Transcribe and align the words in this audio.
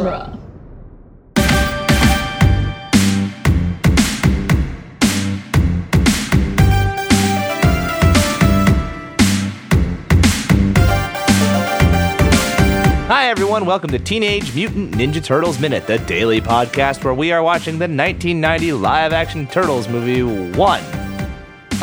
genre. 0.00 0.38
Hi, 13.08 13.28
everyone. 13.28 13.66
Welcome 13.66 13.90
to 13.90 13.98
Teenage 13.98 14.54
Mutant 14.54 14.92
Ninja 14.94 15.22
Turtles 15.22 15.58
Minute, 15.58 15.86
the 15.88 15.98
daily 15.98 16.40
podcast 16.40 17.02
where 17.02 17.12
we 17.12 17.32
are 17.32 17.42
watching 17.42 17.74
the 17.74 17.88
1990 17.88 18.72
live 18.74 19.12
action 19.12 19.46
Turtles 19.48 19.88
movie 19.88 20.22
one. 20.22 20.80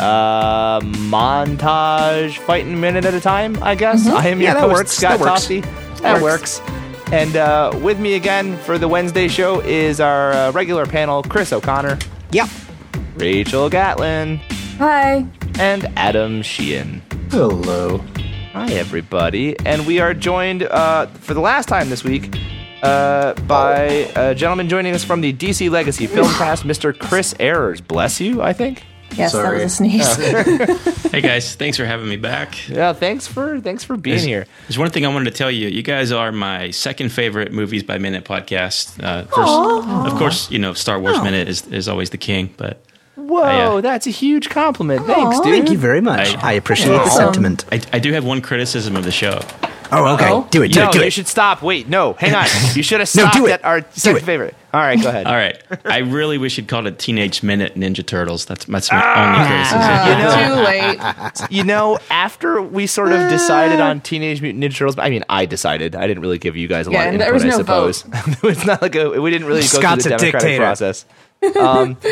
Uh, 0.00 0.80
montage 0.80 2.38
fighting 2.38 2.80
minute 2.80 3.04
at 3.04 3.12
a 3.12 3.20
time, 3.20 3.62
I 3.62 3.74
guess. 3.74 4.06
I 4.06 4.28
am 4.28 4.40
your 4.40 4.48
Yeah, 4.48 4.54
that 4.54 4.60
host, 4.62 4.72
works. 4.72 4.90
Scott 4.92 5.18
That 5.18 5.20
works. 5.20 6.00
That 6.00 6.22
works. 6.22 6.60
And 7.10 7.36
uh, 7.36 7.78
with 7.82 7.98
me 7.98 8.14
again 8.14 8.56
for 8.58 8.76
the 8.76 8.86
Wednesday 8.86 9.28
show 9.28 9.60
is 9.60 9.98
our 9.98 10.32
uh, 10.32 10.52
regular 10.52 10.84
panel, 10.84 11.22
Chris 11.22 11.52
O'Connor, 11.52 11.98
Yep. 12.32 12.48
Rachel 13.16 13.70
Gatlin, 13.70 14.36
Hi. 14.76 15.26
and 15.58 15.86
Adam 15.96 16.42
Sheehan. 16.42 17.00
Hello. 17.30 17.98
Hi, 18.52 18.70
everybody. 18.74 19.58
And 19.64 19.86
we 19.86 20.00
are 20.00 20.12
joined 20.12 20.64
uh, 20.64 21.06
for 21.06 21.32
the 21.32 21.40
last 21.40 21.66
time 21.66 21.88
this 21.88 22.04
week 22.04 22.36
uh, 22.82 23.32
by 23.46 23.84
a 24.14 24.34
gentleman 24.34 24.68
joining 24.68 24.94
us 24.94 25.02
from 25.02 25.22
the 25.22 25.32
DC 25.32 25.70
Legacy 25.70 26.06
film 26.06 26.28
cast, 26.34 26.64
Mr. 26.64 26.96
Chris 26.96 27.34
Ayers. 27.40 27.80
Bless 27.80 28.20
you, 28.20 28.42
I 28.42 28.52
think. 28.52 28.84
Yes, 29.16 29.32
Sorry. 29.32 29.58
that 29.58 29.64
was 29.64 29.72
a 29.72 29.76
sneeze. 29.76 30.98
Hey 31.08 31.22
guys, 31.22 31.54
thanks 31.54 31.76
for 31.78 31.86
having 31.86 32.08
me 32.08 32.16
back. 32.16 32.68
Yeah, 32.68 32.92
thanks 32.92 33.26
for 33.26 33.60
thanks 33.60 33.82
for 33.82 33.96
being 33.96 34.18
here. 34.20 34.46
There's 34.68 34.78
one 34.78 34.90
thing 34.90 35.06
I 35.06 35.08
wanted 35.08 35.30
to 35.32 35.36
tell 35.36 35.50
you. 35.50 35.68
You 35.68 35.82
guys 35.82 36.12
are 36.12 36.30
my 36.30 36.70
second 36.70 37.10
favorite 37.10 37.50
movies 37.50 37.82
by 37.82 37.96
minute 37.98 38.24
podcast. 38.24 39.02
Uh, 39.02 39.22
first, 39.24 40.12
of 40.12 40.18
course, 40.18 40.50
you 40.50 40.58
know 40.58 40.74
Star 40.74 41.00
Wars 41.00 41.20
minute 41.22 41.48
is, 41.48 41.66
is 41.68 41.88
always 41.88 42.10
the 42.10 42.18
king, 42.18 42.52
but 42.58 42.82
Whoa, 43.16 43.76
yeah. 43.76 43.80
that's 43.80 44.06
a 44.06 44.10
huge 44.10 44.50
compliment. 44.50 45.06
Thanks, 45.06 45.40
dude. 45.40 45.52
Thank 45.54 45.70
you 45.70 45.78
very 45.78 46.00
much. 46.02 46.36
I- 46.36 46.50
I, 46.50 46.52
appreciate 46.52 46.88
the 46.88 47.08
sentiment. 47.10 47.64
I, 47.72 47.80
I 47.92 47.98
do 47.98 48.12
have 48.12 48.24
one 48.24 48.40
criticism 48.42 48.94
of 48.96 49.04
the 49.04 49.10
show. 49.10 49.40
Oh, 49.90 50.14
okay. 50.14 50.26
Uh-oh. 50.26 50.46
Do 50.50 50.62
it. 50.62 50.72
Do 50.72 50.80
no, 50.80 50.88
it. 50.88 50.92
Do 50.92 50.98
you 51.00 51.04
it. 51.06 51.12
should 51.12 51.26
stop. 51.26 51.62
Wait, 51.62 51.88
no, 51.88 52.12
hang 52.12 52.34
on. 52.34 52.46
You 52.76 52.82
should 52.82 53.00
have 53.00 53.12
No, 53.16 53.22
stopped 53.22 53.36
do 53.36 53.46
it. 53.46 53.52
at 53.52 53.64
our 53.64 53.84
second 53.92 54.18
it. 54.18 54.24
favorite. 54.24 54.54
All 54.72 54.80
right, 54.80 55.00
go 55.00 55.08
ahead. 55.08 55.26
All 55.26 55.34
right, 55.34 55.58
I 55.86 55.98
really 55.98 56.36
wish 56.36 56.58
you'd 56.58 56.68
called 56.68 56.86
it 56.86 56.98
Teenage 56.98 57.42
Minute 57.42 57.74
Ninja 57.74 58.04
Turtles. 58.04 58.44
That's, 58.44 58.66
that's 58.66 58.90
my 58.92 59.00
Ah. 59.02 59.34
only 59.34 59.48
criticism. 59.48 60.08
You 60.10 60.18
know- 60.24 60.56
Too 60.56 60.62
late. 60.64 61.50
You 61.50 61.64
know, 61.64 61.98
after 62.10 62.60
we 62.60 62.86
sort 62.86 63.12
of 63.12 63.30
decided 63.30 63.80
on 63.80 64.00
Teenage 64.02 64.42
Mutant 64.42 64.62
Ninja 64.62 64.76
Turtles, 64.76 64.98
I 64.98 65.08
mean, 65.10 65.24
I 65.28 65.46
decided. 65.46 65.96
I 65.96 66.06
didn't 66.06 66.22
really 66.22 66.38
give 66.38 66.54
you 66.56 66.68
guys 66.68 66.86
a 66.86 66.90
Yeah, 66.90 66.98
lot 66.98 67.02
of 67.08 67.14
and 67.14 67.22
input, 67.22 67.26
there 67.26 67.34
was 67.34 67.44
I 67.44 67.48
no 67.48 67.56
suppose. 67.56 68.04
it's 68.44 68.66
not 68.66 68.82
like 68.82 68.94
a, 68.94 69.20
we 69.20 69.30
didn't 69.30 69.46
really 69.46 69.60
go 69.62 69.66
Scott's 69.66 70.04
through 70.04 70.14
a 70.14 70.18
the 70.18 70.22
democratic 70.24 70.40
dictator. 70.48 70.64
process. 70.64 71.04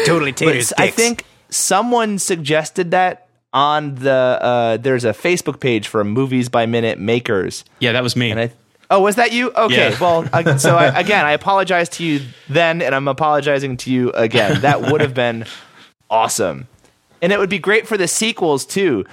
totally 0.07 0.33
But 0.33 0.37
taters. 0.39 0.73
I 0.79 0.89
think 0.89 1.25
someone 1.51 2.19
suggested 2.19 2.91
that 2.93 3.29
on 3.53 3.95
the 3.97 4.11
uh, 4.13 4.77
there's 4.79 5.05
a 5.05 5.11
Facebook 5.13 5.61
page 5.61 5.89
for 5.89 6.05
movies 6.05 6.49
by 6.49 6.67
minute 6.67 6.99
makers, 6.99 7.65
Yeah, 7.81 7.93
that 7.93 8.03
was 8.03 8.17
me. 8.17 8.31
and 8.31 8.41
I. 8.41 8.53
Oh, 8.91 9.01
was 9.01 9.17
that 9.17 9.33
you? 9.33 9.51
Okay. 9.53 9.91
Yeah. 9.91 10.01
Well, 10.01 10.29
I, 10.33 10.57
so 10.59 10.77
I, 10.77 10.99
again, 10.99 11.25
I 11.25 11.33
apologize 11.33 11.89
to 11.91 12.05
you 12.05 12.21
then, 12.49 12.83
and 12.83 12.95
I'm 12.95 13.09
apologizing 13.09 13.77
to 13.79 13.91
you 13.91 14.11
again. 14.13 14.61
That 14.61 14.83
would 14.83 15.01
have 15.01 15.15
been 15.15 15.45
awesome, 16.11 16.69
and 17.21 17.33
it 17.33 17.39
would 17.39 17.51
be 17.51 17.59
great 17.59 17.87
for 17.87 17.97
the 17.97 18.09
sequels 18.09 18.65
too. 18.65 19.05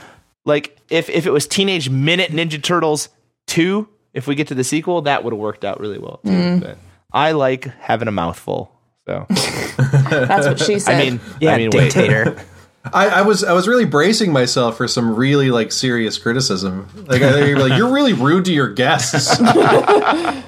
Like 0.45 0.77
if 0.89 1.09
if 1.09 1.25
it 1.25 1.31
was 1.31 1.47
Teenage 1.47 1.89
Minute 1.89 2.31
Ninja 2.31 2.61
Turtles 2.61 3.09
two, 3.47 3.87
if 4.13 4.27
we 4.27 4.35
get 4.35 4.47
to 4.49 4.55
the 4.55 4.63
sequel, 4.63 5.01
that 5.03 5.23
would 5.23 5.33
have 5.33 5.39
worked 5.39 5.65
out 5.65 5.79
really 5.79 5.99
well 5.99 6.19
too. 6.23 6.31
Mm. 6.31 6.61
But 6.61 6.77
I 7.11 7.31
like 7.31 7.65
having 7.79 8.07
a 8.07 8.11
mouthful, 8.11 8.71
so 9.07 9.25
That's 9.29 10.47
what 10.47 10.59
she 10.59 10.79
said. 10.79 10.95
I 10.95 11.03
mean, 11.03 11.19
yeah, 11.39 11.53
I 11.53 11.57
mean, 11.57 11.69
wait. 11.73 11.93
dictator. 11.93 12.39
I, 12.91 13.07
I 13.07 13.21
was 13.21 13.43
I 13.43 13.53
was 13.53 13.67
really 13.67 13.85
bracing 13.85 14.31
myself 14.33 14.75
for 14.77 14.87
some 14.87 15.15
really 15.15 15.51
like 15.51 15.71
serious 15.71 16.17
criticism. 16.17 16.89
Like 17.07 17.21
I 17.21 17.45
you're 17.45 17.59
like 17.59 17.77
you're 17.77 17.93
really 17.93 18.13
rude 18.13 18.45
to 18.45 18.53
your 18.53 18.69
guests. 18.69 19.37
that, 19.37 20.43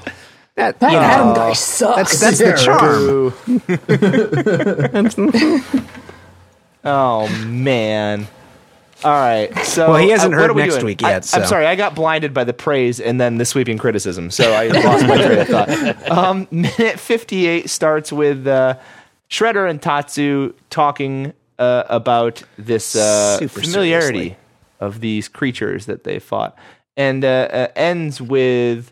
that 0.56 0.82
you 0.82 0.98
Adam 0.98 1.34
guy 1.34 1.54
sucks. 1.54 2.20
that's 2.20 2.40
Yeah, 2.42 2.56
the 2.56 3.34
charm. 5.52 5.92
Oh 6.84 7.28
man. 7.48 8.28
All 9.04 9.12
right. 9.12 9.56
So 9.66 9.90
Well, 9.92 9.98
he 9.98 10.10
hasn't 10.10 10.34
uh, 10.34 10.38
heard 10.38 10.50
are 10.52 10.54
we 10.54 10.62
next 10.62 10.76
doing? 10.76 10.86
week 10.86 11.04
I- 11.04 11.12
yet, 11.12 11.30
I'm 11.36 11.46
sorry, 11.46 11.66
I 11.66 11.76
got 11.76 11.96
blinded 11.96 12.34
by 12.34 12.44
the 12.44 12.54
praise 12.54 13.00
and 13.00 13.20
then 13.20 13.38
the 13.38 13.46
sweeping 13.46 13.78
criticism, 13.78 14.30
so 14.32 14.52
I 14.54 14.68
lost 14.68 15.08
my 15.08 15.18
train 15.18 15.40
of 15.40 15.48
thought. 15.48 16.12
Um, 16.12 16.48
minute 16.52 17.00
58 17.00 17.70
starts 17.70 18.12
with 18.12 18.46
uh, 18.48 18.78
Shredder 19.30 19.70
and 19.70 19.82
Tatsu 19.82 20.54
talking 20.70 21.34
uh, 21.60 21.84
about 21.90 22.44
this 22.58 22.96
uh, 22.96 23.38
familiarity 23.48 24.18
seriously. 24.20 24.38
of 24.80 25.00
these 25.00 25.28
creatures 25.28 25.86
that 25.86 26.04
they 26.04 26.20
fought, 26.20 26.58
and 26.98 27.24
uh, 27.24 27.48
uh, 27.52 27.68
ends 27.76 28.22
with 28.22 28.92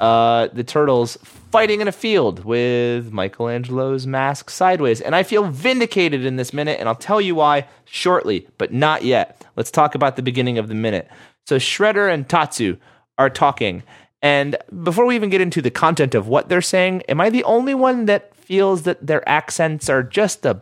uh, 0.00 0.48
the 0.52 0.64
turtles 0.64 1.16
fighting 1.22 1.80
in 1.80 1.88
a 1.88 1.92
field 1.92 2.44
with 2.44 3.12
Michelangelo's 3.12 4.06
mask 4.06 4.50
sideways. 4.50 5.00
And 5.00 5.14
I 5.14 5.22
feel 5.22 5.44
vindicated 5.44 6.24
in 6.24 6.36
this 6.36 6.52
minute, 6.52 6.78
and 6.78 6.88
I'll 6.88 6.94
tell 6.94 7.20
you 7.20 7.34
why 7.34 7.66
shortly, 7.84 8.46
but 8.58 8.72
not 8.72 9.02
yet. 9.02 9.44
Let's 9.56 9.70
talk 9.70 9.94
about 9.94 10.16
the 10.16 10.22
beginning 10.22 10.58
of 10.58 10.68
the 10.68 10.74
minute. 10.74 11.08
So 11.46 11.56
Shredder 11.56 12.12
and 12.12 12.28
Tatsu 12.28 12.76
are 13.16 13.30
talking. 13.30 13.82
And 14.20 14.56
before 14.82 15.06
we 15.06 15.14
even 15.14 15.30
get 15.30 15.40
into 15.40 15.62
the 15.62 15.70
content 15.70 16.14
of 16.14 16.28
what 16.28 16.48
they're 16.48 16.60
saying, 16.60 17.02
am 17.08 17.20
I 17.20 17.30
the 17.30 17.44
only 17.44 17.74
one 17.74 18.06
that 18.06 18.34
feels 18.36 18.82
that 18.82 19.06
their 19.06 19.26
accents 19.28 19.88
are 19.88 20.02
just 20.02 20.44
a 20.44 20.60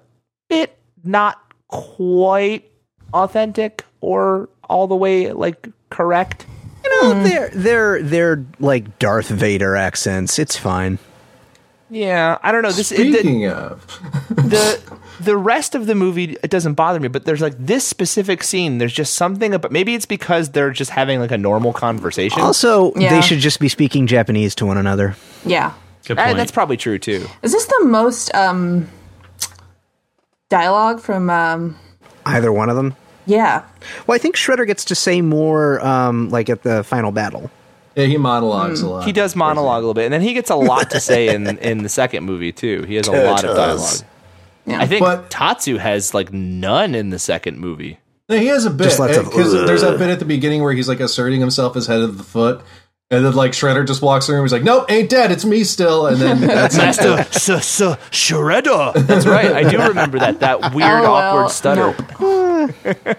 bit 0.48 0.78
not 1.06 1.40
quite 1.68 2.70
authentic 3.14 3.84
or 4.00 4.48
all 4.68 4.86
the 4.86 4.96
way 4.96 5.32
like 5.32 5.68
correct? 5.90 6.46
You 6.84 7.02
know, 7.02 7.22
they're 7.24 7.50
they're 7.50 8.02
they're 8.02 8.44
like 8.60 8.98
Darth 8.98 9.28
Vader 9.28 9.74
accents. 9.76 10.38
It's 10.38 10.56
fine. 10.56 10.98
Yeah, 11.88 12.38
I 12.42 12.50
don't 12.50 12.62
know. 12.62 12.72
This 12.72 12.90
it, 12.90 12.96
the, 12.96 13.12
Speaking 13.12 13.46
of, 13.48 13.86
the 14.28 14.80
the 15.20 15.36
rest 15.36 15.74
of 15.76 15.86
the 15.86 15.94
movie 15.94 16.36
it 16.42 16.50
doesn't 16.50 16.74
bother 16.74 16.98
me, 16.98 17.06
but 17.08 17.24
there's 17.24 17.40
like 17.40 17.54
this 17.58 17.86
specific 17.86 18.42
scene. 18.42 18.78
There's 18.78 18.92
just 18.92 19.14
something 19.14 19.54
about 19.54 19.70
maybe 19.70 19.94
it's 19.94 20.06
because 20.06 20.50
they're 20.50 20.72
just 20.72 20.90
having 20.90 21.20
like 21.20 21.30
a 21.30 21.38
normal 21.38 21.72
conversation. 21.72 22.40
Also, 22.42 22.92
Yeah. 22.96 23.10
they 23.14 23.20
should 23.20 23.38
just 23.38 23.60
be 23.60 23.68
speaking 23.68 24.06
Japanese 24.08 24.54
to 24.56 24.66
one 24.66 24.76
another. 24.78 25.16
yeah. 25.44 25.72
Good 26.06 26.18
point. 26.18 26.36
that's 26.36 26.52
probably 26.52 26.76
true 26.76 27.00
too. 27.00 27.26
Is 27.42 27.50
this 27.52 27.66
the 27.66 27.84
most 27.84 28.32
um 28.34 28.88
dialogue 30.48 31.00
from 31.00 31.30
um 31.30 31.76
Either 32.24 32.52
one 32.52 32.68
of 32.68 32.76
them. 32.76 32.94
yeah. 33.26 33.64
Well, 34.06 34.16
I 34.16 34.18
think 34.18 34.34
Shredder 34.36 34.66
gets 34.66 34.84
to 34.86 34.94
say 34.96 35.20
more, 35.20 35.84
um, 35.86 36.28
like 36.30 36.50
at 36.50 36.62
the 36.64 36.82
final 36.82 37.12
battle. 37.12 37.50
yeah, 37.94 38.06
he 38.06 38.16
monologues 38.18 38.80
a 38.80 38.88
lot. 38.88 39.04
He 39.04 39.12
does 39.12 39.36
monologue 39.36 39.78
a 39.78 39.86
little 39.86 39.94
bit, 39.94 40.04
and 40.06 40.12
then 40.12 40.22
he 40.22 40.32
gets 40.34 40.50
a 40.50 40.56
lot 40.56 40.90
to 40.90 41.00
say 41.00 41.32
in 41.34 41.46
in 41.58 41.82
the 41.84 41.88
second 41.88 42.24
movie 42.24 42.52
too. 42.52 42.82
He 42.82 42.96
has 42.96 43.06
a 43.06 43.12
lot 43.12 43.44
of 43.44 43.56
dialogue. 43.56 44.02
Yeah. 44.66 44.80
I 44.80 44.86
think 44.86 45.00
But- 45.00 45.30
Tatsu 45.30 45.76
has 45.76 46.12
like 46.14 46.32
none 46.32 46.94
in 46.96 47.10
the 47.10 47.18
second 47.20 47.58
movie. 47.58 47.98
No, 48.28 48.36
he 48.36 48.46
has 48.46 48.64
a 48.66 48.70
bit 48.70 48.84
Just 48.84 48.98
lots 48.98 49.16
of, 49.16 49.26
because 49.26 49.52
there's 49.52 49.82
that 49.82 49.98
bit 50.00 50.10
at 50.10 50.18
the 50.18 50.24
beginning 50.24 50.60
where 50.60 50.72
he's 50.72 50.88
like 50.88 50.98
asserting 50.98 51.38
himself 51.38 51.76
as 51.76 51.86
head 51.86 52.00
of 52.00 52.18
the 52.18 52.24
foot, 52.24 52.60
and 53.10 53.24
then 53.24 53.34
like 53.34 53.52
Shredder 53.52 53.86
just 53.86 54.02
walks 54.02 54.26
through 54.26 54.36
and 54.36 54.44
he's 54.44 54.52
like, 54.52 54.64
"Nope, 54.64 54.90
ain't 54.90 55.08
dead. 55.08 55.30
It's 55.30 55.44
me 55.44 55.62
still." 55.64 56.06
And 56.06 56.16
then 56.16 56.40
that's 56.46 56.76
Master 56.76 57.18
S- 57.18 57.48
S- 57.48 57.80
Shredder. 58.10 58.94
That's 59.06 59.26
right. 59.26 59.52
I 59.52 59.68
do 59.68 59.78
remember 59.88 60.18
that 60.18 60.40
that 60.40 60.60
weird 60.74 61.02
LOL, 61.02 61.14
awkward 61.14 61.50
stutter. 61.50 61.94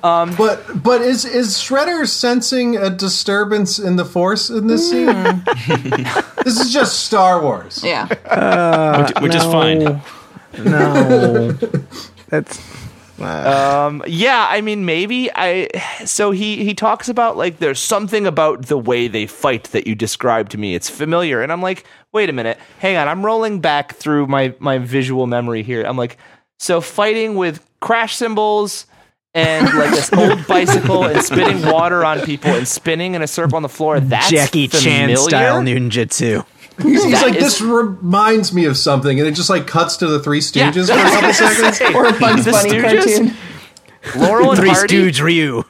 Um, 0.00 0.36
but 0.36 0.80
but 0.80 1.00
is 1.02 1.24
is 1.24 1.54
Shredder 1.54 2.06
sensing 2.06 2.76
a 2.76 2.88
disturbance 2.88 3.80
in 3.80 3.96
the 3.96 4.04
Force 4.04 4.48
in 4.48 4.68
this 4.68 4.88
scene? 4.88 5.08
Hmm. 5.12 6.22
this 6.44 6.60
is 6.60 6.72
just 6.72 7.00
Star 7.00 7.42
Wars. 7.42 7.82
Yeah. 7.82 8.04
Uh, 8.24 9.08
which, 9.08 9.22
which 9.22 9.34
is 9.34 9.42
fine. 9.42 10.00
No, 10.56 11.50
that's 12.28 12.60
Um, 13.20 14.02
yeah, 14.06 14.46
I 14.48 14.60
mean, 14.60 14.84
maybe 14.84 15.30
I. 15.34 15.68
So 16.04 16.30
he 16.30 16.64
he 16.64 16.74
talks 16.74 17.08
about 17.08 17.36
like 17.36 17.58
there's 17.58 17.80
something 17.80 18.26
about 18.26 18.66
the 18.66 18.78
way 18.78 19.08
they 19.08 19.26
fight 19.26 19.64
that 19.64 19.86
you 19.86 19.94
described 19.94 20.52
to 20.52 20.58
me. 20.58 20.74
It's 20.74 20.88
familiar, 20.88 21.42
and 21.42 21.50
I'm 21.50 21.62
like, 21.62 21.84
wait 22.12 22.30
a 22.30 22.32
minute, 22.32 22.58
hang 22.78 22.96
on. 22.96 23.08
I'm 23.08 23.24
rolling 23.24 23.60
back 23.60 23.94
through 23.94 24.26
my 24.26 24.54
my 24.58 24.78
visual 24.78 25.26
memory 25.26 25.62
here. 25.62 25.82
I'm 25.82 25.96
like, 25.96 26.18
so 26.58 26.80
fighting 26.80 27.34
with 27.34 27.64
crash 27.80 28.16
cymbals 28.16 28.86
and 29.34 29.66
like 29.74 29.90
this 29.90 30.12
old 30.16 30.46
bicycle 30.46 31.04
and 31.04 31.22
spitting 31.22 31.62
water 31.62 32.04
on 32.04 32.20
people 32.20 32.50
and 32.50 32.66
spinning 32.66 33.14
in 33.14 33.22
a 33.22 33.26
circle 33.26 33.56
on 33.56 33.62
the 33.62 33.68
floor. 33.68 34.00
That's 34.00 34.30
Jackie 34.30 34.68
Chan 34.68 35.08
familiar? 35.08 35.16
style 35.16 35.62
ninjutsu. 35.62 36.44
He's, 36.82 37.04
he's 37.04 37.22
like, 37.22 37.34
is- 37.34 37.42
this 37.42 37.60
reminds 37.60 38.52
me 38.52 38.64
of 38.66 38.76
something, 38.76 39.18
and 39.18 39.28
it 39.28 39.32
just 39.32 39.50
like 39.50 39.66
cuts 39.66 39.96
to 39.98 40.06
the 40.06 40.20
Three 40.20 40.38
Yeah, 40.52 40.70
Stooges 40.72 40.86
for 40.92 40.94
a 40.94 41.10
couple 41.10 41.32
seconds. 41.32 41.94
Or 41.94 42.04
a 42.06 42.12
Bugs 42.18 42.44
The 42.44 42.50
Bunny 42.52 42.70
Stooges? 42.70 43.16
cartoon. 44.12 44.20
Laurel 44.22 44.50
and 44.52 44.58
Three 44.60 44.68
Hardy. 44.70 44.94
Stooges 45.10 45.20
Ryu. 45.22 45.64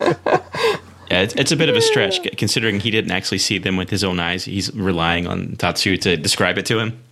Yeah, 1.10 1.22
it's, 1.22 1.34
it's 1.36 1.52
a 1.52 1.56
bit 1.56 1.70
of 1.70 1.74
a 1.74 1.80
stretch 1.80 2.20
considering 2.36 2.80
he 2.80 2.90
didn't 2.90 3.12
actually 3.12 3.38
see 3.38 3.56
them 3.56 3.78
with 3.78 3.88
his 3.88 4.04
own 4.04 4.20
eyes. 4.20 4.44
He's 4.44 4.70
relying 4.74 5.26
on 5.26 5.56
Tatsu 5.56 5.96
to 5.96 6.18
describe 6.18 6.58
it 6.58 6.66
to 6.66 6.78
him. 6.78 7.02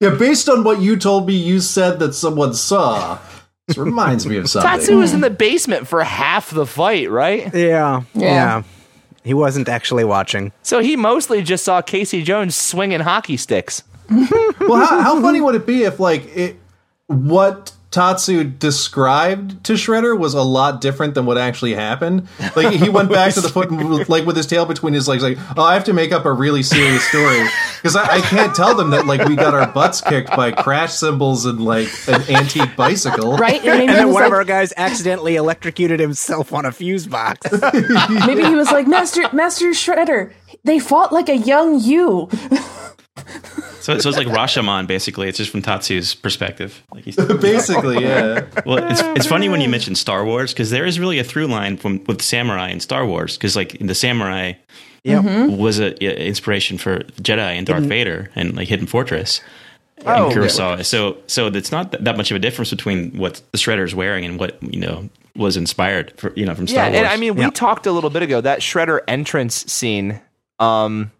Yeah, 0.00 0.16
based 0.16 0.48
on 0.48 0.64
what 0.64 0.80
you 0.80 0.96
told 0.96 1.28
me, 1.28 1.34
you 1.36 1.60
said 1.60 2.00
that 2.00 2.14
someone 2.14 2.54
saw. 2.54 3.20
This 3.68 3.78
reminds 3.78 4.26
me 4.26 4.36
of 4.38 4.50
something. 4.50 4.68
Tatsu 4.68 4.96
was 4.98 5.12
in 5.14 5.20
the 5.20 5.30
basement 5.30 5.86
for 5.86 6.02
half 6.02 6.50
the 6.50 6.66
fight, 6.66 7.08
right? 7.08 7.54
Yeah, 7.54 8.02
yeah. 8.14 8.24
Yeah. 8.24 8.62
He 9.24 9.34
wasn't 9.34 9.68
actually 9.68 10.04
watching. 10.04 10.52
So 10.62 10.80
he 10.80 10.96
mostly 10.96 11.42
just 11.42 11.64
saw 11.64 11.82
Casey 11.82 12.22
Jones 12.22 12.54
swinging 12.54 13.00
hockey 13.00 13.36
sticks. 13.36 13.82
Well, 14.08 14.86
how, 14.86 15.00
how 15.00 15.20
funny 15.20 15.40
would 15.40 15.54
it 15.54 15.66
be 15.66 15.82
if, 15.84 15.98
like, 15.98 16.24
it, 16.36 16.56
what 17.06 17.72
Tatsu 17.94 18.42
described 18.42 19.62
to 19.66 19.74
Shredder 19.74 20.18
was 20.18 20.34
a 20.34 20.42
lot 20.42 20.80
different 20.80 21.14
than 21.14 21.26
what 21.26 21.38
actually 21.38 21.74
happened? 21.74 22.26
Like, 22.56 22.74
he 22.74 22.88
went 22.88 23.08
back 23.08 23.34
to 23.34 23.40
the 23.40 23.48
foot, 23.48 23.70
and, 23.70 24.08
like, 24.08 24.26
with 24.26 24.36
his 24.36 24.48
tail 24.48 24.66
between 24.66 24.94
his 24.94 25.06
legs, 25.06 25.22
like, 25.22 25.38
oh, 25.56 25.62
I 25.62 25.74
have 25.74 25.84
to 25.84 25.92
make 25.92 26.10
up 26.10 26.24
a 26.24 26.32
really 26.32 26.64
serious 26.64 27.04
story. 27.04 27.46
Because 27.76 27.94
I, 27.94 28.16
I 28.16 28.20
can't 28.22 28.52
tell 28.52 28.74
them 28.74 28.90
that, 28.90 29.06
like, 29.06 29.28
we 29.28 29.36
got 29.36 29.54
our 29.54 29.70
butts 29.70 30.00
kicked 30.00 30.30
by 30.30 30.50
crash 30.50 30.92
cymbals 30.94 31.46
and, 31.46 31.64
like, 31.64 31.86
an 32.08 32.22
antique 32.28 32.74
bicycle. 32.74 33.36
Right? 33.36 33.64
And 33.64 33.78
maybe, 33.78 33.86
And 33.86 33.90
then 33.90 34.06
one 34.06 34.22
like, 34.22 34.26
of 34.26 34.32
our 34.32 34.44
guys 34.44 34.72
accidentally 34.76 35.36
electrocuted 35.36 36.00
himself 36.00 36.52
on 36.52 36.64
a 36.64 36.72
fuse 36.72 37.06
box. 37.06 37.46
maybe 38.26 38.42
he 38.44 38.56
was 38.56 38.72
like, 38.72 38.88
Master, 38.88 39.22
Master 39.32 39.66
Shredder, 39.66 40.32
they 40.64 40.80
fought 40.80 41.12
like 41.12 41.28
a 41.28 41.36
young 41.36 41.78
you. 41.78 42.28
So, 43.80 43.98
so 43.98 44.08
it's 44.08 44.18
like 44.18 44.26
Rashomon, 44.26 44.86
basically. 44.86 45.28
It's 45.28 45.38
just 45.38 45.50
from 45.50 45.62
Tatsu's 45.62 46.14
perspective. 46.14 46.82
Like 46.92 47.04
he's, 47.04 47.16
Basically, 47.40 48.02
yeah. 48.02 48.46
well, 48.64 48.78
it's 48.90 49.02
it's 49.02 49.26
funny 49.26 49.48
when 49.48 49.60
you 49.60 49.68
mention 49.68 49.94
Star 49.94 50.24
Wars 50.24 50.52
because 50.52 50.70
there 50.70 50.86
is 50.86 50.98
really 50.98 51.18
a 51.18 51.24
through 51.24 51.46
line 51.46 51.76
from 51.76 52.02
with 52.04 52.22
samurai 52.22 52.70
in 52.70 52.80
Star 52.80 53.06
Wars 53.06 53.36
because 53.36 53.54
like 53.56 53.76
the 53.78 53.94
samurai 53.94 54.54
yep. 55.04 55.22
was 55.50 55.78
a, 55.78 56.02
a 56.04 56.26
inspiration 56.26 56.78
for 56.78 57.00
Jedi 57.20 57.38
and 57.38 57.66
Darth 57.66 57.84
Vader 57.84 58.30
and 58.34 58.56
like 58.56 58.68
Hidden 58.68 58.86
Fortress 58.86 59.40
Oh, 60.06 60.26
and 60.26 60.34
Kurosawa. 60.34 60.84
So 60.84 61.18
so 61.26 61.46
it's 61.48 61.70
not 61.70 61.92
that, 61.92 62.04
that 62.04 62.16
much 62.16 62.30
of 62.30 62.36
a 62.36 62.40
difference 62.40 62.70
between 62.70 63.16
what 63.16 63.40
the 63.52 63.58
Shredder's 63.58 63.94
wearing 63.94 64.24
and 64.24 64.40
what 64.40 64.60
you 64.62 64.80
know 64.80 65.08
was 65.36 65.56
inspired 65.56 66.12
for 66.18 66.32
you 66.34 66.46
know 66.46 66.54
from 66.54 66.66
Star 66.66 66.84
Yeah, 66.86 66.90
Wars. 66.90 66.98
and 66.98 67.06
I 67.06 67.16
mean, 67.16 67.34
we 67.36 67.42
Yeah. 67.42 67.50
talked 67.50 67.86
a 67.86 67.92
little 67.92 68.10
bit 68.10 68.22
ago 68.22 68.40
that 68.40 68.60
Shredder 68.60 69.00
entrance 69.06 69.70
scene. 69.70 70.20
Um, 70.58 71.10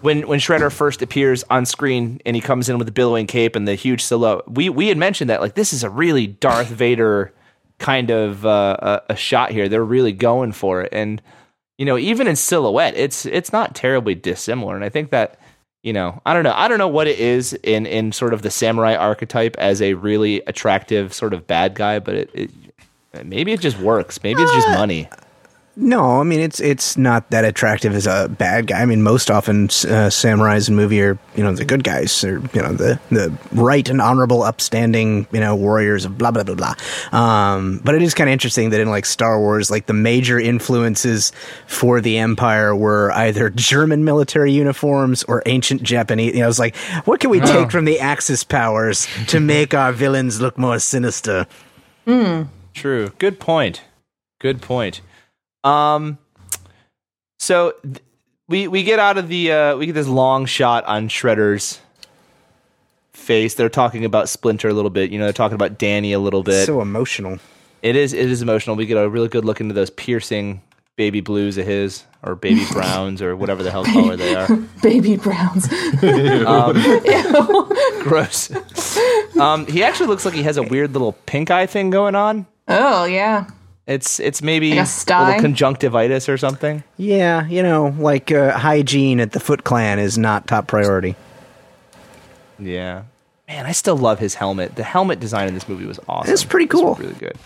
when 0.00 0.26
when 0.26 0.38
Shredder 0.38 0.72
first 0.72 1.02
appears 1.02 1.44
on 1.50 1.66
screen 1.66 2.20
and 2.24 2.36
he 2.36 2.42
comes 2.42 2.68
in 2.68 2.78
with 2.78 2.86
the 2.86 2.92
billowing 2.92 3.26
cape 3.26 3.56
and 3.56 3.66
the 3.66 3.74
huge 3.74 4.02
silhouette, 4.02 4.50
we 4.50 4.68
we 4.68 4.88
had 4.88 4.96
mentioned 4.96 5.30
that 5.30 5.40
like 5.40 5.54
this 5.54 5.72
is 5.72 5.82
a 5.82 5.90
really 5.90 6.26
Darth 6.26 6.68
Vader 6.68 7.32
kind 7.78 8.10
of 8.10 8.46
uh, 8.46 8.76
a, 8.80 9.12
a 9.12 9.16
shot 9.16 9.50
here. 9.50 9.68
They're 9.68 9.84
really 9.84 10.12
going 10.12 10.52
for 10.52 10.82
it, 10.82 10.90
and 10.92 11.20
you 11.78 11.84
know, 11.84 11.98
even 11.98 12.26
in 12.26 12.36
silhouette, 12.36 12.94
it's 12.96 13.26
it's 13.26 13.52
not 13.52 13.74
terribly 13.74 14.14
dissimilar. 14.14 14.74
And 14.74 14.84
I 14.84 14.88
think 14.88 15.10
that 15.10 15.38
you 15.82 15.92
know, 15.92 16.20
I 16.26 16.34
don't 16.34 16.44
know, 16.44 16.54
I 16.54 16.68
don't 16.68 16.78
know 16.78 16.88
what 16.88 17.08
it 17.08 17.18
is 17.18 17.54
in 17.62 17.86
in 17.86 18.12
sort 18.12 18.34
of 18.34 18.42
the 18.42 18.50
samurai 18.50 18.94
archetype 18.94 19.56
as 19.58 19.82
a 19.82 19.94
really 19.94 20.42
attractive 20.46 21.12
sort 21.12 21.34
of 21.34 21.46
bad 21.46 21.74
guy, 21.74 21.98
but 21.98 22.14
it. 22.14 22.30
it 22.34 22.50
Maybe 23.24 23.52
it 23.52 23.58
just 23.58 23.76
works. 23.80 24.22
Maybe 24.22 24.40
it's 24.40 24.52
just 24.52 24.68
money. 24.68 25.08
No, 25.76 26.20
I 26.20 26.24
mean 26.24 26.40
it's 26.40 26.58
it's 26.58 26.96
not 26.96 27.30
that 27.30 27.44
attractive 27.44 27.94
as 27.94 28.06
a 28.06 28.28
bad 28.28 28.66
guy. 28.66 28.82
I 28.82 28.86
mean, 28.86 29.02
most 29.02 29.30
often 29.30 29.64
uh, 29.64 30.10
samurais 30.10 30.68
in 30.68 30.74
movie 30.74 31.00
are 31.00 31.16
you 31.36 31.44
know 31.44 31.52
the 31.52 31.64
good 31.64 31.84
guys, 31.84 32.24
or 32.24 32.40
you 32.52 32.60
know 32.60 32.72
the 32.72 33.00
the 33.10 33.32
right 33.52 33.88
and 33.88 34.00
honorable, 34.00 34.42
upstanding 34.42 35.28
you 35.30 35.38
know 35.38 35.54
warriors 35.54 36.04
of 36.04 36.18
blah 36.18 36.32
blah 36.32 36.42
blah 36.42 36.56
blah. 36.56 36.74
Um, 37.18 37.80
but 37.84 37.94
it 37.94 38.02
is 38.02 38.14
kind 38.14 38.28
of 38.28 38.32
interesting 38.32 38.70
that 38.70 38.80
in 38.80 38.90
like 38.90 39.06
Star 39.06 39.38
Wars, 39.38 39.70
like 39.70 39.86
the 39.86 39.92
major 39.94 40.40
influences 40.40 41.30
for 41.68 42.00
the 42.00 42.18
Empire 42.18 42.74
were 42.74 43.12
either 43.12 43.48
German 43.48 44.04
military 44.04 44.52
uniforms 44.52 45.22
or 45.24 45.40
ancient 45.46 45.84
Japanese. 45.84 46.34
You 46.34 46.40
know, 46.40 46.48
it's 46.48 46.58
like 46.58 46.76
what 47.04 47.20
can 47.20 47.30
we 47.30 47.40
take 47.40 47.70
from 47.70 47.84
the 47.84 48.00
Axis 48.00 48.42
powers 48.42 49.06
to 49.28 49.38
make 49.40 49.72
our 49.72 49.92
villains 49.92 50.40
look 50.40 50.58
more 50.58 50.80
sinister? 50.80 51.46
Hmm. 52.06 52.42
True. 52.74 53.12
Good 53.18 53.38
point. 53.38 53.82
Good 54.40 54.60
point. 54.62 55.00
Um, 55.64 56.18
so 57.38 57.74
th- 57.82 57.98
we 58.48 58.68
we 58.68 58.82
get 58.82 58.98
out 58.98 59.18
of 59.18 59.28
the 59.28 59.52
uh, 59.52 59.76
we 59.76 59.86
get 59.86 59.94
this 59.94 60.08
long 60.08 60.46
shot 60.46 60.84
on 60.84 61.08
Shredder's 61.08 61.80
face. 63.12 63.54
They're 63.54 63.68
talking 63.68 64.04
about 64.04 64.28
Splinter 64.28 64.68
a 64.68 64.74
little 64.74 64.90
bit. 64.90 65.10
You 65.10 65.18
know, 65.18 65.24
they're 65.24 65.32
talking 65.32 65.54
about 65.54 65.78
Danny 65.78 66.12
a 66.12 66.18
little 66.18 66.42
bit. 66.42 66.66
So 66.66 66.80
emotional. 66.80 67.38
it 67.82 67.96
is 67.96 68.12
it 68.12 68.30
is 68.30 68.42
emotional. 68.42 68.76
We 68.76 68.86
get 68.86 68.96
a 68.96 69.08
really 69.08 69.28
good 69.28 69.44
look 69.44 69.60
into 69.60 69.74
those 69.74 69.90
piercing 69.90 70.62
baby 70.96 71.20
blues 71.20 71.56
of 71.56 71.66
his 71.66 72.04
or 72.22 72.34
baby 72.34 72.64
browns 72.72 73.22
or 73.22 73.36
whatever 73.36 73.62
the 73.62 73.70
hell 73.70 73.84
color 73.84 74.16
they 74.16 74.34
are. 74.34 74.54
Baby 74.82 75.16
Browns. 75.16 75.66
Gross. 78.02 78.50
um, 79.38 79.66
he 79.66 79.82
actually 79.82 80.08
looks 80.08 80.26
like 80.26 80.34
he 80.34 80.42
has 80.42 80.58
a 80.58 80.62
weird 80.62 80.92
little 80.92 81.12
pink 81.24 81.50
eye 81.50 81.64
thing 81.64 81.88
going 81.88 82.14
on. 82.14 82.46
Oh, 82.68 83.04
yeah. 83.04 83.46
It's 83.86 84.20
it's 84.20 84.42
maybe 84.42 84.70
Like 84.70 84.86
a 84.86 85.14
a 85.14 85.24
little 85.24 85.40
conjunctivitis 85.40 86.28
or 86.28 86.38
something. 86.38 86.84
Yeah, 86.96 87.46
you 87.48 87.62
know, 87.62 87.94
like 87.98 88.30
uh, 88.30 88.56
hygiene 88.56 89.20
at 89.20 89.32
the 89.32 89.40
Foot 89.40 89.64
Clan 89.64 89.98
is 89.98 90.16
not 90.16 90.46
top 90.46 90.66
priority. 90.66 91.16
Yeah. 92.58 93.04
Man, 93.48 93.66
I 93.66 93.72
still 93.72 93.96
love 93.96 94.20
his 94.20 94.34
helmet. 94.34 94.76
The 94.76 94.84
helmet 94.84 95.18
design 95.18 95.48
in 95.48 95.54
this 95.54 95.68
movie 95.68 95.86
was 95.86 95.98
awesome. 96.08 96.32
It's 96.32 96.44
pretty 96.44 96.66
cool. 96.66 96.94
really 96.94 97.14
good. 97.14 97.36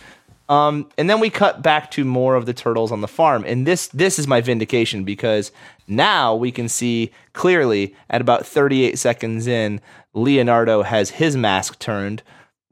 Um, 0.50 0.90
and 0.98 1.08
then 1.08 1.20
we 1.20 1.30
cut 1.30 1.62
back 1.62 1.90
to 1.92 2.04
more 2.04 2.34
of 2.34 2.44
the 2.44 2.52
turtles 2.52 2.92
on 2.92 3.00
the 3.00 3.08
farm, 3.08 3.44
and 3.46 3.66
this 3.66 3.86
this 3.88 4.18
is 4.18 4.28
my 4.28 4.42
vindication 4.42 5.04
because 5.04 5.50
now 5.88 6.34
we 6.34 6.52
can 6.52 6.68
see 6.68 7.10
clearly 7.32 7.94
at 8.10 8.20
about 8.20 8.46
38 8.46 8.98
seconds 8.98 9.46
in, 9.46 9.80
Leonardo 10.12 10.82
has 10.82 11.10
his 11.10 11.36
mask 11.36 11.78
turned 11.78 12.22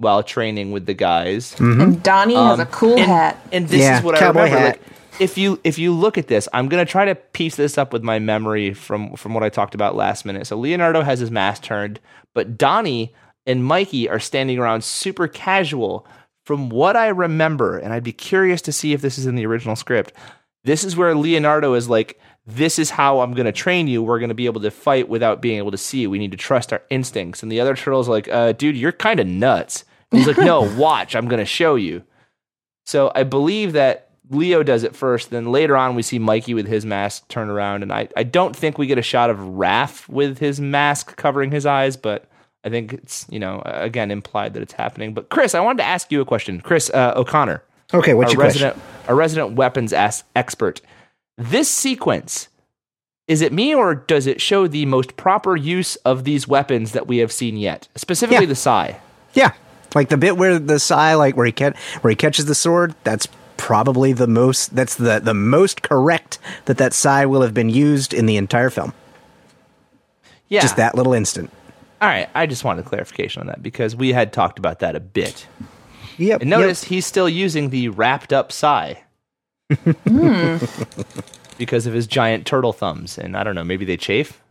while 0.02 0.22
training 0.22 0.70
with 0.72 0.84
the 0.86 0.94
guys. 0.94 1.58
And 1.58 2.02
Donnie 2.02 2.34
has 2.34 2.58
a 2.58 2.66
cool 2.66 2.96
and, 2.98 3.06
hat. 3.06 3.40
and 3.50 3.68
this 3.68 3.80
Yeah, 3.80 3.98
is 3.98 4.04
what 4.04 4.16
I 4.16 4.18
cowboy 4.18 4.42
remember. 4.44 4.58
hat. 4.58 4.78
Like, 4.80 5.20
if 5.20 5.38
you 5.38 5.60
if 5.64 5.78
you 5.78 5.92
look 5.94 6.18
at 6.18 6.26
this, 6.28 6.48
I'm 6.52 6.68
gonna 6.68 6.84
try 6.84 7.04
to 7.06 7.14
piece 7.14 7.56
this 7.56 7.78
up 7.78 7.92
with 7.92 8.02
my 8.02 8.18
memory 8.18 8.74
from 8.74 9.14
from 9.16 9.34
what 9.34 9.42
I 9.42 9.48
talked 9.48 9.74
about 9.74 9.94
last 9.94 10.24
minute. 10.24 10.46
So 10.46 10.56
Leonardo 10.56 11.02
has 11.02 11.20
his 11.20 11.30
mask 11.30 11.62
turned, 11.62 12.00
but 12.34 12.58
Donnie 12.58 13.14
and 13.46 13.64
Mikey 13.64 14.08
are 14.08 14.20
standing 14.20 14.58
around 14.58 14.84
super 14.84 15.28
casual. 15.28 16.06
From 16.44 16.70
what 16.70 16.96
I 16.96 17.06
remember, 17.06 17.78
and 17.78 17.92
I'd 17.92 18.02
be 18.02 18.12
curious 18.12 18.60
to 18.62 18.72
see 18.72 18.92
if 18.94 19.00
this 19.00 19.16
is 19.16 19.26
in 19.26 19.36
the 19.36 19.46
original 19.46 19.76
script. 19.76 20.12
This 20.64 20.82
is 20.82 20.96
where 20.96 21.14
Leonardo 21.14 21.74
is 21.74 21.88
like, 21.88 22.18
"This 22.46 22.80
is 22.80 22.90
how 22.90 23.20
I'm 23.20 23.32
going 23.32 23.46
to 23.46 23.52
train 23.52 23.86
you. 23.86 24.02
We're 24.02 24.18
going 24.18 24.28
to 24.28 24.34
be 24.34 24.46
able 24.46 24.60
to 24.62 24.70
fight 24.72 25.08
without 25.08 25.40
being 25.40 25.58
able 25.58 25.70
to 25.70 25.78
see. 25.78 26.04
We 26.08 26.18
need 26.18 26.32
to 26.32 26.36
trust 26.36 26.72
our 26.72 26.82
instincts." 26.90 27.44
And 27.44 27.52
the 27.52 27.60
other 27.60 27.76
turtle's 27.76 28.08
like, 28.08 28.26
uh, 28.28 28.52
"Dude, 28.52 28.76
you're 28.76 28.90
kind 28.90 29.20
of 29.20 29.26
nuts." 29.28 29.84
And 30.12 30.20
he's 30.20 30.26
like, 30.28 30.38
"No, 30.38 30.62
watch. 30.76 31.16
I'm 31.16 31.26
going 31.26 31.40
to 31.40 31.44
show 31.46 31.74
you." 31.74 32.04
So 32.86 33.10
I 33.14 33.22
believe 33.24 33.72
that 33.72 34.10
Leo 34.30 34.62
does 34.62 34.84
it 34.84 34.94
first. 34.94 35.30
Then 35.30 35.50
later 35.50 35.76
on, 35.76 35.94
we 35.94 36.02
see 36.02 36.18
Mikey 36.18 36.54
with 36.54 36.66
his 36.68 36.84
mask 36.86 37.26
turn 37.28 37.48
around, 37.50 37.82
and 37.82 37.92
I, 37.92 38.08
I 38.16 38.22
don't 38.22 38.54
think 38.54 38.78
we 38.78 38.86
get 38.86 38.98
a 38.98 39.02
shot 39.02 39.30
of 39.30 39.38
Raph 39.38 40.08
with 40.08 40.38
his 40.38 40.60
mask 40.60 41.16
covering 41.16 41.50
his 41.50 41.66
eyes, 41.66 41.96
but 41.96 42.26
I 42.64 42.68
think 42.70 42.92
it's 42.92 43.26
you 43.30 43.38
know 43.40 43.62
again 43.64 44.10
implied 44.10 44.54
that 44.54 44.62
it's 44.62 44.74
happening. 44.74 45.14
But 45.14 45.28
Chris, 45.28 45.54
I 45.54 45.60
wanted 45.60 45.78
to 45.78 45.84
ask 45.88 46.10
you 46.12 46.20
a 46.20 46.24
question, 46.24 46.60
Chris 46.60 46.90
uh, 46.90 47.14
O'Connor, 47.16 47.62
Okay, 47.94 48.14
what's 48.14 48.28
our 48.28 48.32
your 48.34 48.40
question? 48.42 48.62
resident 48.68 48.84
our 49.08 49.14
resident 49.14 49.52
weapons 49.52 49.92
as 49.92 50.24
expert. 50.36 50.80
This 51.38 51.68
sequence. 51.68 52.48
Is 53.28 53.40
it 53.40 53.52
me 53.52 53.72
or 53.74 53.94
does 53.94 54.26
it 54.26 54.40
show 54.40 54.66
the 54.66 54.84
most 54.84 55.16
proper 55.16 55.56
use 55.56 55.94
of 55.96 56.24
these 56.24 56.48
weapons 56.48 56.90
that 56.92 57.06
we 57.06 57.18
have 57.18 57.30
seen 57.30 57.56
yet? 57.56 57.86
Specifically 57.96 58.44
Yeah. 58.44 58.48
the 58.48 58.54
Sai. 58.56 59.00
Yeah, 59.32 59.52
like 59.94 60.08
the 60.08 60.16
bit 60.16 60.36
where 60.36 60.58
the 60.58 60.78
Sai, 60.78 61.14
like 61.14 61.36
where 61.36 61.46
he 61.46 61.52
ca- 61.52 61.72
where 62.00 62.10
he 62.10 62.16
catches 62.16 62.46
the 62.46 62.54
sword. 62.54 62.94
That's 63.04 63.28
probably 63.56 64.12
the 64.12 64.26
most. 64.26 64.74
That's 64.74 64.94
the 64.96 65.20
the 65.20 65.34
most 65.34 65.82
correct 65.82 66.38
that 66.64 66.78
that 66.78 66.92
Sai 66.92 67.26
will 67.26 67.42
have 67.42 67.54
been 67.54 67.68
used 67.70 68.12
in 68.14 68.26
the 68.26 68.36
entire 68.36 68.70
film. 68.70 68.92
Yeah. 70.48 70.60
Just 70.60 70.76
that 70.76 70.94
little 70.94 71.14
instant. 71.14 71.50
All 72.00 72.08
right, 72.08 72.28
I 72.34 72.46
just 72.46 72.64
wanted 72.64 72.84
clarification 72.84 73.40
on 73.40 73.46
that 73.46 73.62
because 73.62 73.94
we 73.94 74.12
had 74.12 74.32
talked 74.32 74.58
about 74.58 74.80
that 74.80 74.96
a 74.96 75.00
bit. 75.00 75.46
Yep. 76.18 76.40
And 76.42 76.50
notice 76.50 76.84
he's 76.84 77.06
still 77.06 77.28
using 77.28 77.70
the 77.70 77.88
wrapped 77.88 78.32
up 78.32 78.52
Sai. 78.52 79.02
Hmm. 80.06 80.58
because 81.56 81.86
of 81.86 81.94
his 81.94 82.06
giant 82.06 82.46
turtle 82.46 82.72
thumbs. 82.72 83.16
And 83.16 83.36
I 83.36 83.44
don't 83.44 83.54
know, 83.54 83.64
maybe 83.64 83.84
they 83.86 83.96
chafe? 83.96 84.41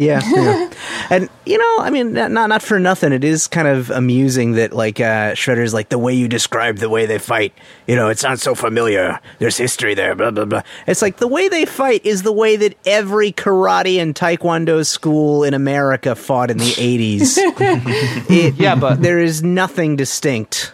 Yeah, 0.00 0.20
yeah. 0.32 0.70
and 1.10 1.28
you 1.44 1.58
know, 1.58 1.78
I 1.80 1.90
mean, 1.90 2.12
not 2.12 2.30
not 2.30 2.62
for 2.62 2.78
nothing. 2.78 3.12
It 3.12 3.24
is 3.24 3.48
kind 3.48 3.66
of 3.66 3.90
amusing 3.90 4.52
that 4.52 4.72
like 4.72 5.00
uh, 5.00 5.32
Shredder's 5.32 5.74
like 5.74 5.88
the 5.88 5.98
way 5.98 6.14
you 6.14 6.28
describe 6.28 6.76
the 6.76 6.88
way 6.88 7.04
they 7.04 7.18
fight. 7.18 7.52
You 7.88 7.96
know, 7.96 8.08
it's 8.08 8.22
not 8.22 8.38
so 8.38 8.54
familiar. 8.54 9.18
There's 9.40 9.56
history 9.56 9.94
there. 9.94 10.14
Blah 10.14 10.30
blah 10.30 10.44
blah. 10.44 10.62
It's 10.86 11.02
like 11.02 11.16
the 11.16 11.26
way 11.26 11.48
they 11.48 11.64
fight 11.64 12.06
is 12.06 12.22
the 12.22 12.30
way 12.32 12.54
that 12.54 12.76
every 12.86 13.32
karate 13.32 14.00
and 14.00 14.14
taekwondo 14.14 14.86
school 14.86 15.42
in 15.42 15.52
America 15.52 16.14
fought 16.14 16.52
in 16.52 16.58
the 16.58 16.74
eighties. 16.78 17.36
Yeah, 18.56 18.76
but 18.76 19.02
there 19.02 19.18
is 19.18 19.42
nothing 19.42 19.96
distinct 19.96 20.72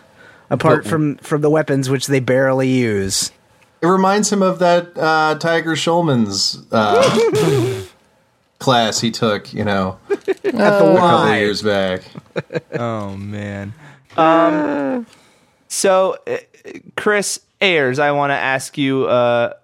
apart 0.51 0.83
But- 0.83 0.91
from 0.91 1.17
from 1.17 1.41
the 1.41 1.49
weapons 1.51 1.89
which 1.89 2.09
they 2.09 2.21
barely 2.21 2.69
use. 2.69 3.33
It 3.81 3.87
reminds 3.87 4.31
him 4.33 4.43
of 4.43 4.59
that 4.61 4.97
uh, 4.99 5.37
Tiger 5.39 5.77
Schulmann's 5.77 6.63
uh, 6.73 7.84
class 8.65 9.01
he 9.01 9.11
took, 9.11 9.53
you 9.53 9.65
know, 9.65 9.99
At 10.11 10.25
the 10.43 10.49
a 10.49 10.53
couple 10.53 10.95
Y. 10.95 11.39
years 11.39 11.63
back. 11.63 12.03
Oh 12.73 13.17
man. 13.17 13.73
Um. 14.17 15.07
So, 15.69 16.17
uh, 16.27 16.37
Chris 16.97 17.41
Ayers, 17.61 17.99
I 17.99 18.11
want 18.13 18.31
to 18.31 18.35
ask 18.37 18.77
you 18.79 19.05
uh, 19.07 19.55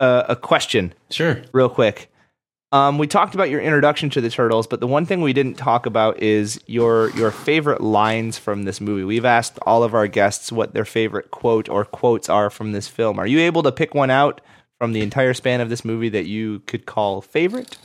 uh, 0.00 0.24
a 0.28 0.36
question 0.36 0.92
Sure. 1.10 1.42
real 1.52 1.68
quick. 1.68 2.10
Um, 2.70 2.98
we 2.98 3.06
talked 3.06 3.34
about 3.34 3.48
your 3.48 3.60
introduction 3.62 4.10
to 4.10 4.20
the 4.20 4.28
turtles, 4.28 4.66
but 4.66 4.80
the 4.80 4.86
one 4.86 5.06
thing 5.06 5.22
we 5.22 5.32
didn't 5.32 5.54
talk 5.54 5.86
about 5.86 6.22
is 6.22 6.60
your 6.66 7.10
your 7.16 7.30
favorite 7.30 7.80
lines 7.80 8.36
from 8.36 8.64
this 8.64 8.78
movie. 8.80 9.04
We've 9.04 9.24
asked 9.24 9.58
all 9.62 9.82
of 9.82 9.94
our 9.94 10.06
guests 10.06 10.52
what 10.52 10.74
their 10.74 10.84
favorite 10.84 11.30
quote 11.30 11.68
or 11.70 11.84
quotes 11.86 12.28
are 12.28 12.50
from 12.50 12.72
this 12.72 12.86
film. 12.86 13.18
Are 13.18 13.26
you 13.26 13.38
able 13.40 13.62
to 13.62 13.72
pick 13.72 13.94
one 13.94 14.10
out 14.10 14.42
from 14.78 14.92
the 14.92 15.00
entire 15.00 15.32
span 15.32 15.62
of 15.62 15.70
this 15.70 15.82
movie 15.84 16.10
that 16.10 16.26
you 16.26 16.60
could 16.66 16.84
call 16.84 17.22
favorite? 17.22 17.78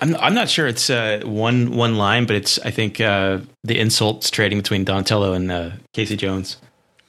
I'm 0.00 0.16
I'm 0.16 0.34
not 0.34 0.48
sure 0.48 0.66
it's 0.66 0.90
uh, 0.90 1.20
one 1.24 1.76
one 1.76 1.96
line, 1.96 2.26
but 2.26 2.36
it's 2.36 2.58
I 2.60 2.70
think 2.70 3.00
uh, 3.00 3.38
the 3.62 3.78
insults 3.78 4.30
trading 4.30 4.58
between 4.58 4.84
Donatello 4.84 5.32
and 5.34 5.50
uh, 5.50 5.70
Casey 5.92 6.16
Jones. 6.16 6.56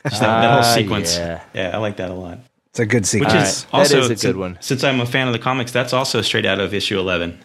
Just 0.07 0.21
that, 0.21 0.41
that 0.41 0.51
whole 0.51 0.59
Ah, 0.71 0.75
sequence. 0.75 1.17
yeah. 1.17 1.41
Yeah. 1.53 1.71
I 1.73 1.77
like 1.77 1.97
that 1.97 2.11
a 2.11 2.13
lot. 2.13 2.37
It's 2.69 2.79
a 2.79 2.85
good 2.85 3.01
Which 3.01 3.05
sequence. 3.07 3.33
is 3.49 3.63
That 3.65 3.73
also 3.73 3.99
is 4.01 4.23
a 4.23 4.27
good 4.27 4.37
one. 4.37 4.57
Since 4.61 4.83
I'm 4.83 4.99
a 4.99 5.05
fan 5.05 5.27
of 5.27 5.33
the 5.33 5.39
comics, 5.39 5.71
that's 5.71 5.93
also 5.93 6.21
straight 6.21 6.45
out 6.45 6.59
of 6.59 6.73
issue 6.73 6.99
11. 6.99 7.39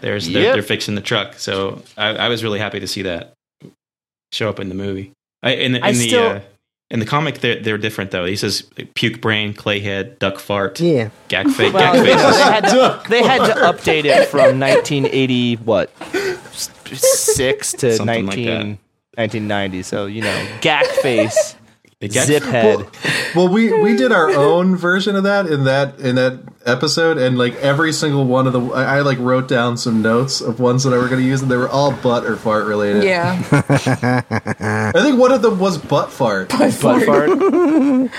There's 0.00 0.28
they're, 0.28 0.42
Yep. 0.44 0.52
they're 0.54 0.62
fixing 0.62 0.94
the 0.94 1.00
truck, 1.02 1.34
so 1.34 1.82
I, 1.98 2.08
I 2.10 2.28
was 2.28 2.42
really 2.44 2.60
happy 2.60 2.78
to 2.80 2.86
see 2.86 3.02
that 3.02 3.34
show 4.32 4.48
up 4.48 4.60
in 4.60 4.68
the 4.68 4.74
movie. 4.76 5.12
I, 5.42 5.50
in 5.54 5.72
the, 5.72 5.78
in 5.78 5.84
I 5.84 5.92
the 5.92 6.08
still- 6.08 6.26
uh, 6.28 6.40
in 6.90 7.00
the 7.00 7.06
comic, 7.06 7.38
they're 7.40 7.60
they're 7.60 7.78
different 7.78 8.10
though. 8.10 8.24
He 8.24 8.36
says 8.36 8.62
puke 8.94 9.20
brain, 9.20 9.52
clay 9.52 9.80
head, 9.80 10.18
duck 10.18 10.38
fart, 10.38 10.80
yeah. 10.80 11.10
gag 11.28 11.50
face, 11.50 11.72
Well, 11.72 11.92
gag 11.92 12.04
faces. 12.04 12.36
they, 12.36 12.42
had 12.42 12.60
to, 12.64 13.02
they 13.10 13.22
had 13.22 13.46
to 13.46 13.54
update 13.60 14.04
it 14.04 14.28
from 14.28 14.58
1980, 14.58 15.56
what, 15.56 15.90
six 16.54 17.72
to 17.72 17.94
Something 17.94 18.26
like 18.26 18.36
19, 18.38 18.78
1990. 19.16 19.82
So, 19.82 20.06
you 20.06 20.22
know, 20.22 20.48
gack 20.62 20.86
face, 20.86 21.56
The 22.00 22.08
gag- 22.08 22.26
zip 22.28 22.44
head. 22.44 22.86
Well, 23.34 23.48
we 23.48 23.72
we 23.82 23.96
did 23.96 24.12
our 24.12 24.30
own 24.36 24.76
version 24.76 25.16
of 25.16 25.24
that 25.24 25.46
in 25.46 25.64
that 25.64 25.98
in 25.98 26.14
that 26.14 26.38
episode, 26.64 27.18
and 27.18 27.36
like 27.36 27.56
every 27.56 27.92
single 27.92 28.24
one 28.24 28.46
of 28.46 28.52
the, 28.52 28.60
I, 28.60 28.98
I 28.98 29.00
like 29.00 29.18
wrote 29.18 29.48
down 29.48 29.76
some 29.76 30.00
notes 30.00 30.40
of 30.40 30.60
ones 30.60 30.84
that 30.84 30.92
I 30.94 30.98
were 30.98 31.08
going 31.08 31.20
to 31.20 31.26
use, 31.26 31.42
and 31.42 31.50
they 31.50 31.56
were 31.56 31.68
all 31.68 31.90
butt 31.92 32.24
or 32.24 32.36
fart 32.36 32.66
related. 32.66 33.02
Yeah. 33.02 33.42
I 34.60 34.92
think 35.02 35.18
one 35.18 35.32
of 35.32 35.42
them 35.42 35.58
was 35.58 35.76
butt 35.78 36.12
fart. 36.12 36.50
butt 36.50 36.72
fart. 36.72 38.10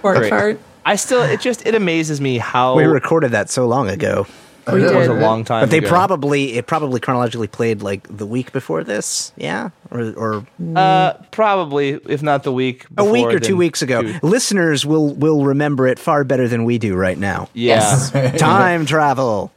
Fart 0.00 0.28
fart. 0.28 0.60
I 0.84 0.96
still, 0.96 1.22
it 1.22 1.40
just, 1.40 1.64
it 1.64 1.76
amazes 1.76 2.20
me 2.20 2.38
how 2.38 2.74
We 2.76 2.84
recorded 2.84 3.30
that 3.30 3.48
so 3.50 3.68
long 3.68 3.88
ago. 3.88 4.26
We 4.70 4.80
know. 4.80 4.96
was 4.98 5.08
a 5.08 5.12
long 5.14 5.44
time 5.44 5.62
But 5.62 5.70
they 5.70 5.78
ago. 5.78 5.88
probably 5.88 6.54
it 6.56 6.66
probably 6.66 7.00
chronologically 7.00 7.48
played 7.48 7.82
like 7.82 8.06
the 8.16 8.26
week 8.26 8.52
before 8.52 8.84
this, 8.84 9.32
yeah, 9.36 9.70
or 9.90 10.12
or 10.12 10.46
uh, 10.76 11.14
probably, 11.32 11.98
if 12.08 12.22
not 12.22 12.42
the 12.44 12.52
week 12.52 12.86
a 12.96 13.04
week 13.04 13.26
or 13.26 13.40
two 13.40 13.56
weeks 13.56 13.82
ago. 13.82 14.02
two- 14.02 14.18
Listeners 14.22 14.86
will 14.86 15.14
will 15.14 15.44
remember 15.44 15.86
it 15.88 15.98
far 15.98 16.22
better 16.24 16.46
than 16.46 16.64
we 16.64 16.78
do 16.78 16.94
right 16.94 17.18
now. 17.18 17.48
Yeah. 17.54 18.34
Time 18.38 18.86
travel. 18.86 19.50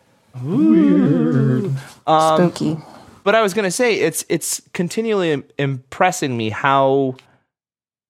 Spooky. 2.08 2.78
but 3.24 3.36
I 3.36 3.42
was 3.42 3.54
gonna 3.54 3.72
say 3.72 3.96
it's 3.96 4.26
it's 4.30 4.62
continually 4.74 5.44
impressing 5.58 6.36
me 6.38 6.50
how 6.50 7.16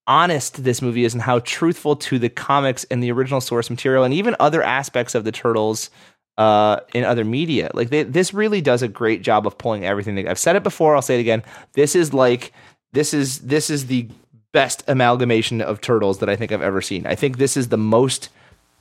honest 0.07 0.63
this 0.63 0.81
movie 0.81 1.03
is 1.03 1.13
and 1.13 1.21
how 1.23 1.39
truthful 1.39 1.95
to 1.95 2.19
the 2.19 2.29
comics 2.29 2.83
and 2.91 3.01
the 3.01 3.11
original 3.11 3.41
source 3.41 3.69
material 3.69 4.03
and 4.03 4.13
even 4.13 4.35
other 4.39 4.61
aspects 4.61 5.15
of 5.15 5.23
the 5.23 5.31
turtles 5.31 5.89
uh, 6.37 6.79
in 6.93 7.03
other 7.03 7.23
media. 7.23 7.71
Like 7.73 7.89
they, 7.89 8.03
this 8.03 8.33
really 8.33 8.61
does 8.61 8.81
a 8.81 8.87
great 8.87 9.21
job 9.21 9.47
of 9.47 9.57
pulling 9.57 9.85
everything. 9.85 10.15
Together. 10.15 10.31
I've 10.31 10.39
said 10.39 10.55
it 10.55 10.63
before. 10.63 10.95
I'll 10.95 11.01
say 11.01 11.17
it 11.17 11.21
again. 11.21 11.43
This 11.73 11.95
is 11.95 12.13
like 12.13 12.51
this 12.93 13.13
is 13.13 13.39
this 13.39 13.69
is 13.69 13.87
the 13.87 14.07
best 14.51 14.83
amalgamation 14.87 15.61
of 15.61 15.81
turtles 15.81 16.19
that 16.19 16.29
I 16.29 16.35
think 16.35 16.51
I've 16.51 16.61
ever 16.61 16.81
seen. 16.81 17.05
I 17.05 17.15
think 17.15 17.37
this 17.37 17.57
is 17.57 17.69
the 17.69 17.77
most 17.77 18.29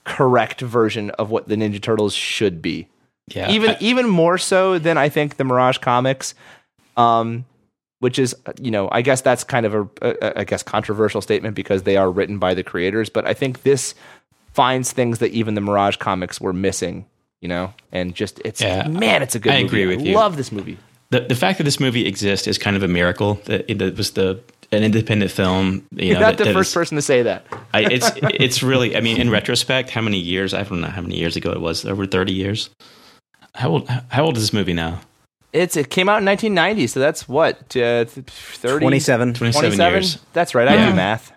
correct 0.04 0.60
version 0.60 1.10
of 1.10 1.30
what 1.30 1.48
the 1.48 1.56
Ninja 1.56 1.80
Turtles 1.80 2.12
should 2.12 2.60
be 2.60 2.88
yeah, 3.28 3.50
even 3.50 3.70
I- 3.70 3.76
even 3.80 4.08
more 4.08 4.38
so 4.38 4.78
than 4.78 4.98
I 4.98 5.08
think 5.08 5.36
the 5.36 5.44
Mirage 5.44 5.78
comics, 5.78 6.34
um, 6.96 7.44
which 8.00 8.18
is 8.18 8.34
you 8.60 8.70
know 8.70 8.88
I 8.92 9.02
guess 9.02 9.22
that's 9.22 9.44
kind 9.44 9.64
of 9.66 9.74
a, 9.74 9.88
a 10.02 10.40
I 10.40 10.44
guess 10.44 10.62
controversial 10.62 11.20
statement 11.20 11.54
because 11.54 11.84
they 11.84 11.96
are 11.96 12.10
written 12.10 12.38
by 12.38 12.54
the 12.54 12.62
creators, 12.62 13.08
but 13.08 13.26
I 13.26 13.32
think 13.34 13.62
this 13.62 13.94
finds 14.52 14.92
things 14.92 15.18
that 15.18 15.32
even 15.32 15.54
the 15.54 15.60
Mirage 15.60 15.96
comics 15.96 16.40
were 16.40 16.52
missing, 16.52 17.06
you 17.44 17.48
know, 17.48 17.74
and 17.92 18.14
just 18.14 18.40
it's 18.42 18.62
Yeah, 18.62 18.88
man, 18.88 19.22
it's 19.22 19.34
a 19.34 19.38
good. 19.38 19.52
I 19.52 19.56
movie. 19.62 19.66
agree 19.66 19.86
with 19.96 20.00
I 20.06 20.08
you. 20.08 20.14
Love 20.16 20.36
this 20.38 20.50
movie. 20.50 20.78
the 21.10 21.20
the 21.20 21.34
fact 21.34 21.58
that 21.58 21.64
this 21.64 21.78
movie 21.78 22.06
exists 22.06 22.46
is 22.48 22.56
kind 22.58 22.74
of 22.76 22.82
a 22.82 22.88
miracle. 22.88 23.34
That 23.44 23.70
it, 23.70 23.78
that 23.78 23.96
was 23.98 24.12
the 24.12 24.40
an 24.72 24.82
independent 24.82 25.30
film. 25.30 25.86
You 25.92 26.06
You're 26.06 26.14
know, 26.14 26.20
not 26.20 26.26
that- 26.38 26.38
the 26.38 26.44
that 26.44 26.54
first 26.54 26.70
is- 26.70 26.74
person 26.74 26.96
to 26.96 27.02
say 27.02 27.22
that. 27.22 27.44
I, 27.74 27.80
it's 27.92 28.10
it's 28.40 28.62
really. 28.62 28.96
I 28.96 29.00
mean, 29.02 29.20
in 29.20 29.28
retrospect, 29.30 29.90
how 29.90 30.00
many 30.00 30.18
years? 30.18 30.54
I 30.54 30.62
don't 30.62 30.80
know 30.80 30.88
how 30.88 31.02
many 31.02 31.16
years 31.18 31.36
ago 31.36 31.50
it 31.52 31.60
was. 31.60 31.84
Over 31.84 32.06
thirty 32.06 32.32
years. 32.32 32.70
How 33.54 33.68
old? 33.72 33.88
How 34.08 34.24
old 34.24 34.36
is 34.38 34.42
this 34.42 34.52
movie 34.54 34.72
now? 34.72 35.00
It's 35.52 35.76
it 35.76 35.90
came 35.90 36.08
out 36.08 36.18
in 36.18 36.24
1990, 36.24 36.86
so 36.88 36.98
that's 36.98 37.28
what 37.28 37.76
uh, 37.76 38.06
30, 38.06 38.80
27. 38.86 39.34
27 39.34 39.78
years. 39.78 40.18
That's 40.32 40.52
right. 40.54 40.66
I 40.66 40.74
Yeah. 40.74 40.90
do 40.90 40.96
math. 40.96 41.30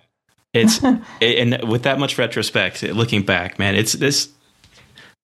It's 0.53 0.81
and 1.21 1.69
with 1.69 1.83
that 1.83 1.99
much 1.99 2.17
retrospect, 2.17 2.81
looking 2.81 3.21
back, 3.23 3.59
man, 3.59 3.75
it's 3.75 3.91
this. 3.93 4.29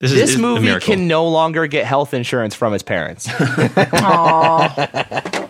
This, 0.03 0.11
is 0.11 0.17
This 0.19 0.29
is 0.31 0.35
a 0.35 0.39
movie 0.39 0.65
miracle. 0.65 0.93
can 0.95 1.07
no 1.07 1.25
longer 1.29 1.65
get 1.65 1.85
health 1.85 2.13
insurance 2.13 2.53
from 2.53 2.73
his 2.73 2.83
parents, 2.83 3.29
Aw. 3.39 5.47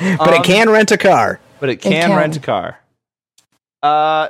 But 0.00 0.34
it 0.34 0.44
can 0.44 0.70
rent 0.70 0.92
a 0.92 0.96
car. 0.96 1.40
but 1.58 1.68
it 1.68 1.82
can, 1.82 2.08
can. 2.08 2.16
rent 2.16 2.36
a 2.36 2.40
car. 2.40 2.78
Uh, 3.82 4.28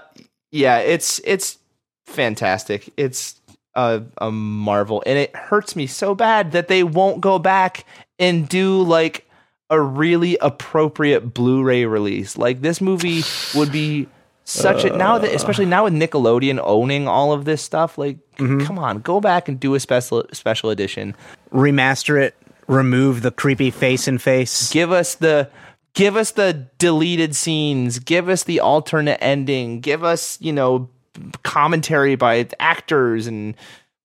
yeah, 0.50 0.78
it's 0.78 1.20
it's 1.24 1.58
fantastic. 2.06 2.90
It's 2.96 3.38
a, 3.74 4.02
a 4.16 4.30
marvel, 4.30 5.02
and 5.04 5.18
it 5.18 5.36
hurts 5.36 5.76
me 5.76 5.86
so 5.86 6.14
bad 6.14 6.52
that 6.52 6.68
they 6.68 6.82
won't 6.82 7.20
go 7.20 7.38
back 7.38 7.84
and 8.18 8.48
do 8.48 8.82
like 8.82 9.28
a 9.68 9.78
really 9.78 10.38
appropriate 10.40 11.34
Blu-ray 11.34 11.84
release. 11.84 12.38
Like 12.38 12.62
this 12.62 12.80
movie 12.80 13.20
would 13.54 13.70
be 13.70 14.08
such 14.48 14.84
a 14.84 14.96
now 14.96 15.18
that 15.18 15.30
uh. 15.30 15.34
especially 15.34 15.66
now 15.66 15.84
with 15.84 15.92
Nickelodeon 15.92 16.60
owning 16.62 17.06
all 17.08 17.32
of 17.32 17.44
this 17.44 17.62
stuff. 17.62 17.98
Like, 17.98 18.18
mm-hmm. 18.36 18.60
come 18.64 18.78
on, 18.78 19.00
go 19.00 19.20
back 19.20 19.48
and 19.48 19.58
do 19.58 19.74
a 19.74 19.80
special 19.80 20.24
special 20.32 20.70
edition. 20.70 21.14
Remaster 21.52 22.20
it. 22.20 22.34
Remove 22.66 23.22
the 23.22 23.30
creepy 23.30 23.70
face 23.70 24.08
and 24.08 24.20
face. 24.20 24.70
give 24.70 24.92
us 24.92 25.14
the 25.14 25.50
give 25.94 26.16
us 26.16 26.32
the 26.32 26.66
deleted 26.78 27.34
scenes 27.34 27.98
give 27.98 28.28
us 28.28 28.44
the 28.44 28.60
alternate 28.60 29.18
ending 29.22 29.80
give 29.80 30.04
us 30.04 30.38
you 30.40 30.52
know 30.52 30.88
commentary 31.42 32.14
by 32.14 32.46
actors 32.60 33.26
and 33.26 33.56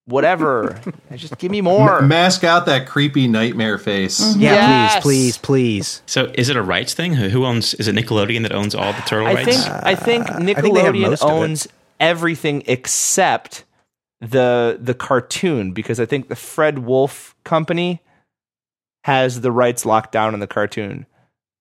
whatever 0.06 0.80
just 1.16 1.38
give 1.38 1.50
me 1.52 1.62
more 1.62 2.02
Mask 2.02 2.44
out 2.44 2.66
that 2.66 2.88
creepy 2.88 3.28
nightmare 3.28 3.78
face. 3.78 4.36
Yeah, 4.36 4.52
Yes! 4.54 5.02
please, 5.04 5.38
please, 5.38 5.38
please. 5.38 6.02
So, 6.06 6.32
is 6.36 6.50
it 6.50 6.58
a 6.58 6.62
rights 6.62 6.94
thing? 6.94 7.14
Who 7.16 7.30
who 7.30 7.46
owns? 7.46 7.74
Is 7.76 7.88
it 7.88 7.96
Nickelodeon 7.96 8.42
that 8.44 8.52
owns 8.52 8.76
all 8.76 8.92
the 8.94 9.02
turtle 9.02 9.28
i 9.28 9.34
rights? 9.36 9.64
think 9.66 9.84
i 9.86 9.96
think 9.96 10.30
Uh, 10.30 10.40
think 10.40 10.58
they 10.58 10.82
have 10.84 10.94
nickelodeon 10.96 11.10
most 11.10 11.24
of 11.24 11.30
it. 11.30 11.34
owns 11.34 11.68
everything 12.00 12.64
except 12.68 13.64
the 14.22 14.78
the 14.82 14.94
cartoon 14.94 15.72
because 15.74 16.00
i 16.00 16.06
think 16.06 16.30
the 16.30 16.36
fred 16.36 16.80
wolf 16.80 17.36
company 17.44 18.02
has 19.04 19.42
the 19.42 19.52
rights 19.52 19.86
locked 19.86 20.12
down 20.14 20.34
on 20.34 20.40
the 20.40 20.48
cartoon 20.48 21.06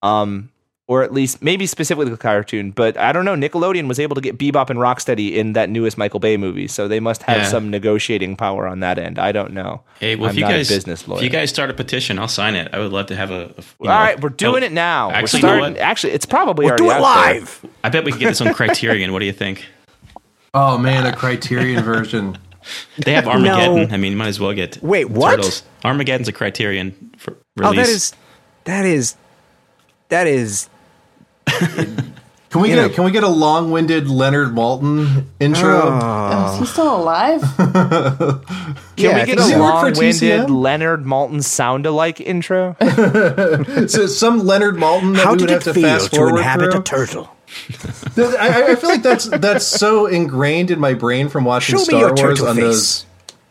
um 0.03 0.49
or 0.93 1.03
at 1.03 1.13
least 1.13 1.43
maybe 1.43 1.67
specifically 1.67 2.11
the 2.11 2.17
cartoon 2.17 2.71
but 2.71 2.97
i 2.97 3.13
don't 3.13 3.25
know 3.25 3.35
nickelodeon 3.35 3.89
was 3.89 3.99
able 3.99 4.15
to 4.15 4.21
get 4.21 4.37
bebop 4.39 4.69
and 4.71 4.79
rocksteady 4.79 5.33
in 5.35 5.53
that 5.55 5.71
newest 5.71 5.97
michael 5.97 6.21
bay 6.21 6.37
movie 6.37 6.67
so 6.69 6.87
they 6.89 7.01
must 7.01 7.23
have 7.23 7.39
Yeah. 7.39 7.49
some 7.49 7.71
negotiating 7.71 8.37
power 8.37 8.67
on 8.67 8.81
that 8.81 8.99
end 8.99 9.19
i 9.19 9.33
don't 9.33 9.53
know 9.53 9.83
Hey, 10.01 10.17
well, 10.17 10.27
I'm 10.27 10.31
if 10.33 10.37
you 10.37 10.43
not 10.43 10.53
a 10.53 10.57
guys 10.57 10.69
business 10.69 11.07
lawyer. 11.09 11.19
if 11.19 11.25
you 11.25 11.31
guys 11.31 11.49
start 11.51 11.71
a 11.71 11.75
petition, 11.75 12.19
I'll 12.19 12.27
sign 12.27 12.57
it. 12.57 12.69
I 12.75 12.81
would 12.81 12.91
love 12.91 13.07
to 13.07 13.15
have 13.17 13.31
a. 13.31 13.35
a 13.35 13.39
you 13.47 13.55
know, 13.83 13.91
all 13.93 14.01
right 14.01 14.21
we're 14.21 14.31
doing 14.31 14.65
oh, 14.65 14.67
it 14.67 14.73
now 14.73 15.11
Actually, 15.13 15.43
we're 15.43 15.49
you 15.49 15.55
know 15.55 15.59
starting 15.61 15.75
what? 15.77 15.83
actually 15.83 16.13
it's 16.15 16.27
probably 16.27 16.65
We'll 16.65 16.71
already 16.73 16.85
do 16.85 16.91
it 16.91 16.95
out 16.95 17.25
there. 17.25 17.35
live. 17.41 17.67
I 17.85 17.89
bet 17.89 18.05
we 18.05 18.11
could 18.11 18.21
get 18.21 18.29
this 18.31 18.41
on 18.41 18.53
Criterion. 18.53 19.13
what 19.13 19.21
do 19.21 19.27
you 19.27 19.33
think? 19.33 19.65
Oh 20.55 20.77
man, 20.77 21.07
a 21.07 21.15
Criterion 21.17 21.85
version. 21.85 22.37
They 22.99 23.13
have 23.15 23.27
Armageddon. 23.29 23.93
I 23.93 23.97
mean, 23.97 24.13
you 24.13 24.19
might 24.19 24.29
as 24.29 24.41
well 24.41 24.53
get. 24.55 24.83
Wait, 24.83 25.09
what? 25.11 25.37
Turtles. 25.37 25.63
Armageddon's 25.85 26.29
a 26.29 26.33
Criterion 26.33 27.13
for 27.17 27.37
Oh, 27.63 27.71
release. 27.71 27.77
that 27.77 27.89
is, 27.89 28.15
that 28.65 28.85
is, 28.87 29.17
that 30.09 30.27
is. 30.27 30.69
Can 32.51 32.61
we 32.61 32.69
You 32.69 32.75
get 32.75 32.81
know- 32.83 32.87
a, 32.87 32.91
can 32.91 33.05
we 33.05 33.11
get 33.13 33.23
a 33.25 33.29
long-winded 33.29 34.09
Leonard 34.09 34.49
Maltin 34.51 35.25
intro? 35.41 35.81
Oh, 35.85 36.53
is 36.53 36.61
he 36.61 36.67
still 36.67 36.97
alive? 36.97 37.41
Can 37.57 38.45
Yeah, 38.99 39.21
we 39.21 39.25
get 39.25 39.39
a 39.39 39.57
long-winded 39.59 39.99
Does 39.99 40.21
he 40.21 40.31
work 40.37 40.45
for 40.45 40.47
TCM? 40.51 40.61
Leonard 40.63 41.05
Maltin 41.05 41.43
sound-alike 41.43 42.21
intro? 42.21 42.77
So 43.89 44.07
some 44.07 44.41
Leonard 44.41 44.77
Maltin 44.77 45.15
that 45.15 45.25
How 45.25 45.31
we 45.33 45.39
would 45.39 45.49
did 45.49 45.51
have 45.51 45.61
it 45.63 45.65
to 45.65 45.75
feel 45.75 45.83
fast 45.83 46.13
to 46.13 46.27
inhabit 46.27 46.73
through? 46.73 46.81
a 46.81 46.85
turtle? 46.85 47.31
I, 48.19 48.65
I 48.73 48.75
feel 48.77 48.91
like 48.91 49.03
that's 49.03 49.27
that's 49.29 49.67
so 49.67 50.07
ingrained 50.07 50.71
in 50.71 50.79
my 50.79 50.93
brain 50.95 51.29
from 51.31 51.45
watching 51.45 51.79
Show 51.79 51.85
Star 51.85 52.07
Wars 52.09 52.21
turtle 52.21 52.49
on 52.49 52.57
face. 52.57 52.65
those 52.65 53.07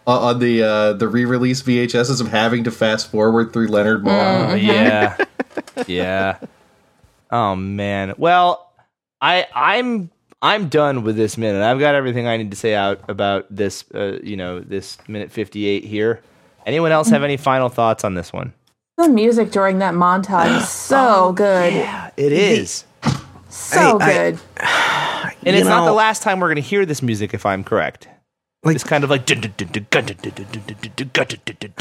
uh, 0.07 0.19
on 0.27 0.39
the 0.39 0.63
uh, 0.63 0.93
the 0.93 1.07
re-release 1.07 1.61
VHSs 1.63 2.19
of 2.21 2.27
having 2.29 2.63
to 2.65 2.71
fast 2.71 3.09
forward 3.11 3.51
through 3.53 3.67
Leonard 3.67 4.03
Moore. 4.03 4.13
yeah, 4.57 5.17
yeah. 5.87 6.37
Oh 7.31 7.55
man. 7.55 8.13
Well, 8.17 8.71
I 9.21 9.47
I'm 9.53 10.09
I'm 10.41 10.69
done 10.69 11.03
with 11.03 11.15
this 11.15 11.37
minute. 11.37 11.61
I've 11.61 11.79
got 11.79 11.95
everything 11.95 12.27
I 12.27 12.37
need 12.37 12.51
to 12.51 12.57
say 12.57 12.75
out 12.75 12.99
about 13.07 13.45
this. 13.55 13.85
Uh, 13.93 14.19
you 14.23 14.35
know, 14.37 14.59
this 14.59 14.97
minute 15.07 15.31
fifty 15.31 15.65
eight 15.65 15.83
here. 15.85 16.21
Anyone 16.65 16.91
else 16.91 17.09
have 17.09 17.23
any 17.23 17.37
final 17.37 17.69
thoughts 17.69 18.03
on 18.03 18.13
this 18.13 18.31
one? 18.31 18.53
The 18.97 19.09
music 19.09 19.51
during 19.51 19.79
that 19.79 19.93
montage 19.95 20.57
is 20.59 20.69
so 20.69 21.33
good. 21.33 21.73
Yeah, 21.73 22.11
it 22.17 22.31
is. 22.31 22.85
So 23.49 23.97
I- 23.99 24.03
I- 24.05 24.13
good. 24.13 24.39
And 25.43 25.55
You 25.55 25.61
it's 25.61 25.67
not 25.67 25.85
the 25.85 25.91
last 25.93 26.21
time 26.21 26.39
we're 26.39 26.47
going 26.49 26.55
to 26.57 26.61
hear 26.61 26.85
this 26.85 27.01
music, 27.01 27.33
if 27.33 27.45
I'm 27.47 27.63
correct. 27.63 28.07
Like- 28.63 28.75
it's 28.75 28.83
kind 28.83 29.03
of 29.03 29.09
like 29.09 29.27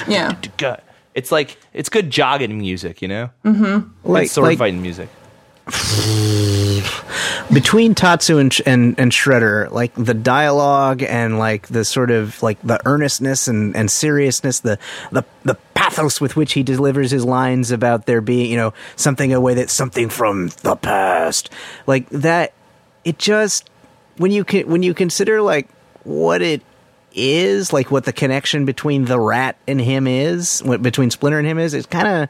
Yeah. 0.09 0.77
It's 1.15 1.31
like 1.33 1.59
it's 1.75 1.89
good 1.89 2.11
jogging 2.11 2.57
music, 2.59 3.03
you 3.03 3.09
know, 3.09 3.31
Mhm. 3.45 3.91
like, 4.05 4.25
it's 4.25 4.33
sword 4.33 4.49
like 4.49 4.59
fighting 4.59 4.81
music. 4.81 5.09
between 7.53 7.95
Tatsu 7.95 8.39
and, 8.39 8.57
and 8.67 8.99
and 8.99 9.13
Shredder, 9.13 9.71
like 9.71 9.95
the 9.95 10.15
dialogue 10.15 11.03
and 11.03 11.39
like 11.39 11.69
the 11.69 11.85
sort 11.85 12.11
of 12.11 12.43
like 12.43 12.61
the 12.63 12.81
earnestness 12.87 13.49
and, 13.49 13.77
and 13.77 13.91
seriousness, 13.91 14.61
the 14.61 14.79
the 15.13 15.25
the 15.45 15.55
pathos 15.75 16.21
with 16.21 16.37
which 16.37 16.53
he 16.55 16.63
delivers 16.63 17.11
his 17.11 17.25
lines 17.25 17.71
about 17.71 18.07
there 18.07 18.21
being 18.21 18.51
you 18.51 18.57
know 18.57 18.75
something 18.97 19.33
away 19.33 19.55
that's 19.55 19.73
something 19.73 20.09
from 20.09 20.49
the 20.63 20.77
past, 20.77 21.51
like 21.87 22.09
that. 22.11 22.53
It 23.05 23.19
just 23.19 23.71
when 24.19 24.33
you 24.33 24.45
can 24.45 24.69
when 24.69 24.83
you 24.83 24.93
consider 24.93 25.41
like 25.41 25.69
what 26.05 26.43
it 26.43 26.63
is, 27.13 27.73
like 27.73 27.91
what 27.91 28.05
the 28.05 28.13
connection 28.13 28.65
between 28.65 29.05
the 29.05 29.19
rat 29.19 29.57
and 29.67 29.81
him 29.81 30.07
is, 30.07 30.61
what 30.61 30.83
between 30.83 31.11
Splinter 31.11 31.39
and 31.39 31.47
him 31.47 31.59
is, 31.59 31.75
it's 31.75 31.87
kind 31.87 32.09
of. 32.09 32.29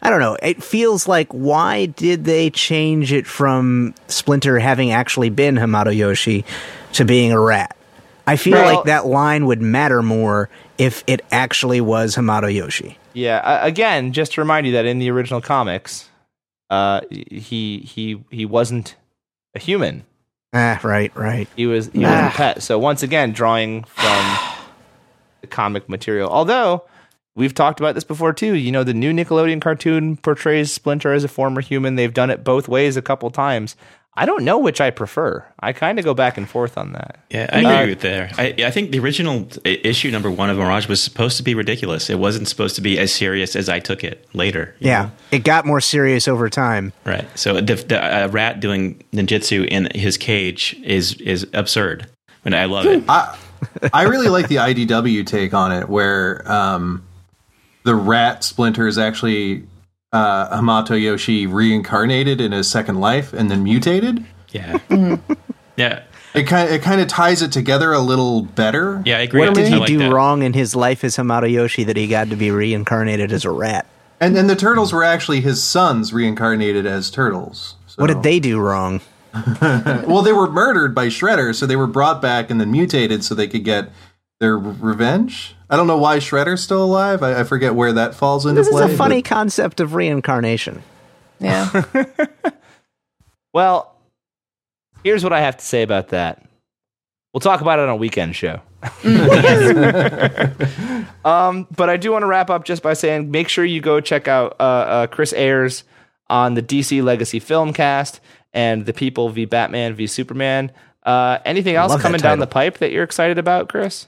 I 0.00 0.10
don't 0.10 0.20
know. 0.20 0.36
It 0.42 0.62
feels 0.62 1.08
like 1.08 1.28
why 1.32 1.86
did 1.86 2.24
they 2.24 2.50
change 2.50 3.12
it 3.12 3.26
from 3.26 3.94
Splinter 4.06 4.58
having 4.58 4.92
actually 4.92 5.28
been 5.30 5.56
Hamato 5.56 5.94
Yoshi 5.94 6.44
to 6.92 7.04
being 7.04 7.32
a 7.32 7.40
rat? 7.40 7.76
I 8.26 8.36
feel 8.36 8.54
Well- 8.54 8.76
like 8.76 8.84
that 8.84 9.06
line 9.06 9.46
would 9.46 9.60
matter 9.62 10.02
more 10.02 10.48
if 10.76 11.02
it 11.06 11.24
actually 11.32 11.80
was 11.80 12.14
Hamato 12.14 12.52
Yoshi. 12.54 12.96
Yeah. 13.14 13.38
Uh, 13.38 13.58
again, 13.62 14.12
just 14.12 14.34
to 14.34 14.40
remind 14.40 14.66
you 14.66 14.72
that 14.74 14.86
in 14.86 14.98
the 15.00 15.10
original 15.10 15.40
comics, 15.40 16.08
uh, 16.70 17.00
he 17.10 17.78
he 17.78 18.22
he 18.30 18.44
wasn't 18.44 18.94
a 19.54 19.58
human. 19.58 20.04
Ah, 20.52 20.78
right, 20.84 21.10
right. 21.16 21.48
He 21.56 21.66
was 21.66 21.88
he 21.92 22.00
was 22.00 22.08
Ah. 22.10 22.28
a 22.28 22.30
pet. 22.30 22.62
So 22.62 22.78
once 22.78 23.02
again, 23.02 23.32
drawing 23.32 23.84
from 23.84 24.36
the 25.40 25.46
comic 25.46 25.88
material. 25.88 26.28
Although 26.30 26.84
we've 27.38 27.54
talked 27.54 27.80
about 27.80 27.94
this 27.94 28.04
before 28.04 28.32
too. 28.34 28.54
You 28.54 28.70
know, 28.72 28.84
the 28.84 28.92
new 28.94 29.12
Nickelodeon 29.12 29.60
cartoon 29.62 30.16
portrays 30.18 30.72
Splinter 30.72 31.12
as 31.12 31.24
a 31.24 31.28
former 31.28 31.60
human. 31.62 31.94
They've 31.94 32.12
done 32.12 32.30
it 32.30 32.44
both 32.44 32.68
ways 32.68 32.96
a 32.96 33.02
couple 33.02 33.30
times. 33.30 33.76
I 34.14 34.26
don't 34.26 34.42
know 34.42 34.58
which 34.58 34.80
I 34.80 34.90
prefer. 34.90 35.46
I 35.60 35.72
kind 35.72 35.96
of 36.00 36.04
go 36.04 36.12
back 36.12 36.36
and 36.36 36.48
forth 36.48 36.76
on 36.76 36.90
that. 36.92 37.20
Yeah, 37.30 37.48
I 37.52 37.62
Uh, 37.64 37.70
agree 37.82 37.92
with 37.92 38.00
there. 38.00 38.28
I, 38.36 38.52
I 38.66 38.70
think 38.72 38.90
the 38.90 38.98
original 38.98 39.46
issue 39.64 40.10
number 40.10 40.28
one 40.28 40.50
of 40.50 40.56
Mirage 40.56 40.88
was 40.88 41.00
supposed 41.00 41.36
to 41.36 41.44
be 41.44 41.54
ridiculous. 41.54 42.10
It 42.10 42.18
wasn't 42.18 42.48
supposed 42.48 42.74
to 42.74 42.80
be 42.80 42.98
as 42.98 43.14
serious 43.14 43.54
as 43.54 43.68
I 43.68 43.78
took 43.78 44.02
it 44.02 44.26
later. 44.34 44.74
Yeah, 44.80 45.02
know? 45.04 45.10
it 45.30 45.44
got 45.44 45.66
more 45.66 45.80
serious 45.80 46.26
over 46.26 46.50
time. 46.50 46.92
right. 47.04 47.26
So 47.38 47.60
the, 47.60 47.76
the 47.76 48.24
uh, 48.24 48.28
rat 48.28 48.58
doing 48.58 49.00
ninjutsu 49.12 49.68
in 49.68 49.88
his 49.94 50.16
cage 50.16 50.74
is 50.82 51.14
is 51.20 51.46
absurd, 51.54 52.08
and 52.44 52.56
I 52.56 52.64
love 52.64 52.86
it. 52.86 53.04
I 53.08 53.38
I 53.92 54.02
really 54.02 54.28
like 54.28 54.48
the 54.48 54.56
IDW 54.56 55.26
take 55.26 55.54
on 55.54 55.70
it, 55.70 55.88
where 55.88 56.42
um, 56.50 57.04
the 57.88 57.94
rat 57.94 58.44
Splinter 58.44 58.86
is 58.86 58.98
actually 58.98 59.64
uh, 60.12 60.58
Hamato 60.58 61.00
Yoshi 61.00 61.46
reincarnated 61.46 62.38
in 62.38 62.52
his 62.52 62.70
second 62.70 63.00
life 63.00 63.32
and 63.32 63.50
then 63.50 63.62
mutated. 63.64 64.26
Yeah, 64.50 64.76
yeah, 65.76 66.02
It 66.34 66.44
kind 66.44 66.70
it 66.70 66.82
kind 66.82 67.00
of 67.00 67.08
ties 67.08 67.40
it 67.40 67.50
together 67.50 67.92
a 67.94 67.98
little 68.00 68.42
better. 68.42 69.02
yeah. 69.06 69.16
I 69.16 69.20
agree. 69.22 69.40
What 69.40 69.50
I 69.50 69.52
did 69.54 69.68
he 69.68 69.74
like 69.76 69.86
do 69.88 69.98
that. 70.00 70.12
wrong 70.12 70.42
in 70.42 70.52
his 70.52 70.76
life 70.76 71.02
as 71.02 71.16
Hamato 71.16 71.50
Yoshi 71.50 71.84
that 71.84 71.96
he 71.96 72.06
got 72.08 72.28
to 72.28 72.36
be 72.36 72.50
reincarnated 72.50 73.32
as 73.32 73.46
a 73.46 73.50
rat? 73.50 73.86
And 74.20 74.36
then 74.36 74.48
the 74.48 74.56
turtles 74.56 74.92
were 74.92 75.04
actually 75.04 75.40
his 75.40 75.62
sons 75.62 76.12
reincarnated 76.12 76.84
as 76.84 77.10
turtles. 77.10 77.76
So- 77.86 78.02
What 78.02 78.08
did 78.08 78.22
they 78.22 78.38
do 78.38 78.58
wrong? 78.58 79.00
Well, 79.62 80.22
they 80.22 80.32
were 80.32 80.50
murdered 80.50 80.94
by 80.94 81.06
Shredder, 81.08 81.54
so 81.54 81.64
they 81.66 81.76
were 81.76 81.86
brought 81.86 82.20
back 82.20 82.50
and 82.50 82.60
then 82.60 82.70
mutated 82.72 83.22
so 83.24 83.34
they 83.34 83.46
could 83.46 83.62
get 83.64 83.90
their 84.40 84.56
revenge. 84.56 85.54
I 85.70 85.76
don't 85.76 85.86
know 85.86 85.98
why 85.98 86.18
Shredder's 86.18 86.62
still 86.62 86.84
alive. 86.84 87.22
I, 87.22 87.40
I 87.40 87.44
forget 87.44 87.74
where 87.74 87.92
that 87.94 88.14
falls 88.14 88.46
into 88.46 88.60
This 88.60 88.68
is 88.68 88.80
a 88.80 88.88
funny 88.88 89.22
but- 89.22 89.28
concept 89.28 89.80
of 89.80 89.94
reincarnation. 89.94 90.82
Yeah. 91.40 91.84
Well, 93.52 93.94
here's 95.02 95.24
what 95.24 95.32
I 95.32 95.40
have 95.40 95.56
to 95.56 95.64
say 95.64 95.82
about 95.82 96.08
that. 96.08 96.44
We'll 97.32 97.40
talk 97.40 97.60
about 97.60 97.78
it 97.78 97.82
on 97.82 97.88
a 97.88 97.96
weekend 97.96 98.36
show. 98.36 98.60
um, 101.24 101.66
but 101.74 101.90
I 101.90 101.96
do 101.96 102.12
want 102.12 102.22
to 102.22 102.26
wrap 102.26 102.50
up 102.50 102.64
just 102.64 102.82
by 102.82 102.94
saying 102.94 103.30
make 103.30 103.48
sure 103.48 103.64
you 103.64 103.80
go 103.80 104.00
check 104.00 104.28
out 104.28 104.56
uh, 104.60 104.62
uh, 104.62 105.06
Chris 105.08 105.32
Ayers 105.32 105.84
on 106.28 106.54
the 106.54 106.62
DC 106.62 107.02
Legacy 107.02 107.40
Filmcast 107.40 108.20
and 108.52 108.86
the 108.86 108.92
People 108.92 109.28
v 109.30 109.44
Batman 109.44 109.94
v 109.94 110.06
Superman. 110.06 110.70
Uh, 111.02 111.38
anything 111.44 111.74
else 111.74 112.00
coming 112.00 112.20
down 112.20 112.38
the 112.38 112.46
pipe 112.46 112.78
that 112.78 112.92
you're 112.92 113.04
excited 113.04 113.38
about, 113.38 113.68
Chris? 113.68 114.06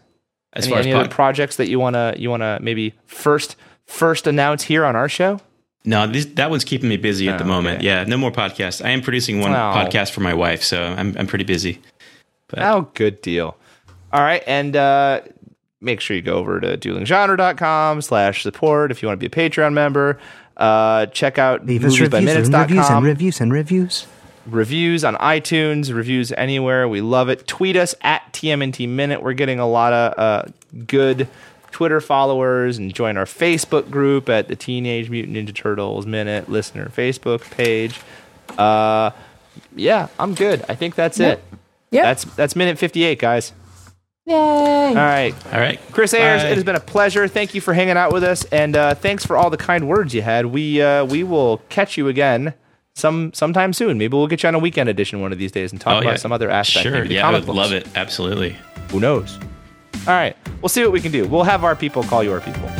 As 0.52 0.64
any 0.64 0.70
far 0.72 0.80
as 0.80 0.86
any 0.86 0.94
other 0.94 1.08
projects 1.08 1.56
that 1.56 1.68
you 1.68 1.78
wanna 1.78 2.14
you 2.16 2.28
wanna 2.30 2.58
maybe 2.60 2.94
first 3.06 3.56
first 3.86 4.26
announce 4.26 4.64
here 4.64 4.84
on 4.84 4.96
our 4.96 5.08
show? 5.08 5.40
No, 5.84 6.06
this, 6.06 6.26
that 6.34 6.50
one's 6.50 6.64
keeping 6.64 6.88
me 6.90 6.96
busy 6.98 7.28
at 7.28 7.38
the 7.38 7.44
Oh, 7.44 7.48
moment. 7.48 7.78
okay. 7.78 7.86
Yeah, 7.86 8.04
no 8.04 8.16
more 8.18 8.30
podcasts. 8.30 8.84
I 8.84 8.90
am 8.90 9.00
producing 9.00 9.40
one 9.40 9.52
Oh. 9.52 9.54
podcast 9.74 10.10
for 10.10 10.20
my 10.20 10.34
wife, 10.34 10.62
so 10.62 10.82
I'm 10.82 11.16
I'm 11.18 11.26
pretty 11.26 11.44
busy. 11.44 11.80
Oh, 12.56 12.88
good 12.94 13.22
deal. 13.22 13.56
All 14.12 14.20
right, 14.22 14.42
and 14.46 14.74
uh, 14.76 15.20
make 15.80 16.00
sure 16.00 16.16
you 16.16 16.22
go 16.22 16.34
over 16.34 16.58
to 16.60 16.76
duelinggenre.com 16.76 18.02
slash 18.02 18.42
support 18.42 18.90
if 18.90 19.02
you 19.02 19.08
want 19.08 19.20
to 19.20 19.28
be 19.28 19.42
a 19.44 19.48
Patreon 19.50 19.72
member. 19.72 20.18
Uh, 20.56 21.06
check 21.06 21.38
out 21.38 21.64
Leave 21.64 21.84
us 21.84 21.98
reviews 21.98 22.12
and 22.12 22.26
reviews 22.54 22.88
and 22.90 23.04
reviews 23.04 23.40
and 23.40 23.52
reviews. 23.52 24.06
Reviews 24.46 25.04
on 25.04 25.16
iTunes, 25.16 25.92
reviews 25.94 26.32
anywhere. 26.32 26.88
We 26.88 27.00
love 27.00 27.28
it. 27.28 27.46
Tweet 27.46 27.76
us 27.76 27.94
at 28.02 28.22
TMNT 28.32 28.88
Minute. 28.88 29.22
We're 29.22 29.32
getting 29.34 29.58
a 29.58 29.68
lot 29.68 29.92
of 29.92 30.18
uh, 30.18 30.42
good 30.86 31.28
Twitter 31.70 32.00
followers 32.00 32.78
and 32.78 32.92
join 32.92 33.16
our 33.16 33.24
Facebook 33.24 33.90
group 33.90 34.28
at 34.28 34.48
the 34.48 34.56
Teenage 34.56 35.08
Mutant 35.10 35.36
Ninja 35.36 35.54
Turtles 35.54 36.06
Minute 36.06 36.48
listener 36.48 36.86
Facebook 36.94 37.48
page. 37.52 38.00
Uh, 38.58 39.10
yeah, 39.76 40.08
I'm 40.18 40.34
good. 40.34 40.64
I 40.68 40.74
think 40.74 40.94
that's 40.94 41.20
it. 41.20 41.42
Yeah, 41.92 42.02
That's 42.02 42.24
that's 42.24 42.54
minute 42.54 42.78
58, 42.78 43.18
guys. 43.18 43.52
Yay. 44.26 44.34
All 44.36 44.94
right. 44.94 45.34
All 45.52 45.58
right, 45.58 45.80
Chris 45.90 46.14
Ayers, 46.14 46.42
Bye. 46.42 46.50
it 46.50 46.54
has 46.54 46.62
been 46.62 46.76
a 46.76 46.80
pleasure. 46.80 47.26
Thank 47.26 47.52
you 47.54 47.60
for 47.60 47.74
hanging 47.74 47.96
out 47.96 48.12
with 48.12 48.22
us, 48.22 48.44
and 48.44 48.76
uh, 48.76 48.94
thanks 48.94 49.26
for 49.26 49.36
all 49.36 49.50
the 49.50 49.56
kind 49.56 49.88
words 49.88 50.14
you 50.14 50.22
had. 50.22 50.46
We 50.46 50.80
uh, 50.80 51.04
we 51.04 51.24
will 51.24 51.58
catch 51.68 51.96
you 51.96 52.06
again 52.06 52.54
some 52.94 53.32
sometime 53.32 53.72
soon. 53.72 53.98
Maybe 53.98 54.16
we'll 54.16 54.26
get 54.26 54.42
you 54.42 54.48
on 54.48 54.54
a 54.54 54.58
weekend 54.58 54.88
edition 54.88 55.20
one 55.20 55.32
of 55.32 55.38
these 55.38 55.52
days 55.52 55.72
and 55.72 55.80
talk 55.80 55.94
Oh, 55.96 56.00
about 56.00 56.10
yeah. 56.10 56.16
some 56.16 56.32
other 56.32 56.50
aspect. 56.50 56.82
Sure, 56.84 56.92
maybe 56.92 57.08
the 57.08 57.14
yeah, 57.14 57.28
I 57.28 57.32
would 57.32 57.46
books. 57.46 57.56
love 57.56 57.72
it. 57.72 57.86
Absolutely. 57.94 58.56
Who 58.90 59.00
knows? 59.00 59.38
All 60.06 60.14
right, 60.14 60.34
we'll 60.62 60.68
see 60.70 60.82
what 60.82 60.92
we 60.92 61.00
can 61.00 61.12
do. 61.12 61.26
We'll 61.28 61.42
have 61.44 61.62
our 61.62 61.76
people 61.76 62.02
call 62.04 62.22
your 62.24 62.40
people. 62.40 62.70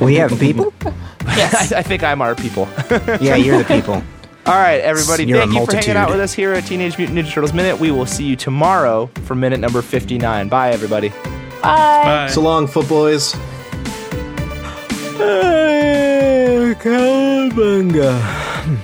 We 0.04 0.16
have 0.16 0.38
people? 0.38 0.72
I, 1.26 1.68
I 1.76 1.82
think 1.82 2.02
I'm 2.02 2.20
our 2.22 2.34
people. 2.34 2.68
Yeah, 3.20 3.36
you're 3.36 3.58
the 3.58 3.64
people. 3.64 4.02
All 4.46 4.54
right, 4.54 4.80
everybody. 4.80 5.24
You're 5.26 5.38
thank 5.40 5.52
you 5.52 5.66
for 5.66 5.72
hanging 5.76 5.96
out 5.96 6.08
with 6.10 6.20
us 6.20 6.32
here 6.32 6.52
at 6.54 6.64
Teenage 6.64 6.96
Mutant 6.98 7.18
Ninja 7.18 7.30
Turtles 7.32 7.52
Minute. 7.52 7.78
We 7.78 7.90
will 7.90 8.06
see 8.06 8.24
you 8.24 8.34
tomorrow 8.36 9.10
for 9.24 9.34
minute 9.34 9.60
number 9.60 9.82
59. 9.82 10.48
Bye, 10.48 10.70
everybody. 10.70 11.10
Bye. 11.10 11.62
Bye. 11.62 12.28
So 12.30 12.40
long, 12.40 12.66
footboys. 12.66 13.34
Cowabunga. 17.28 18.78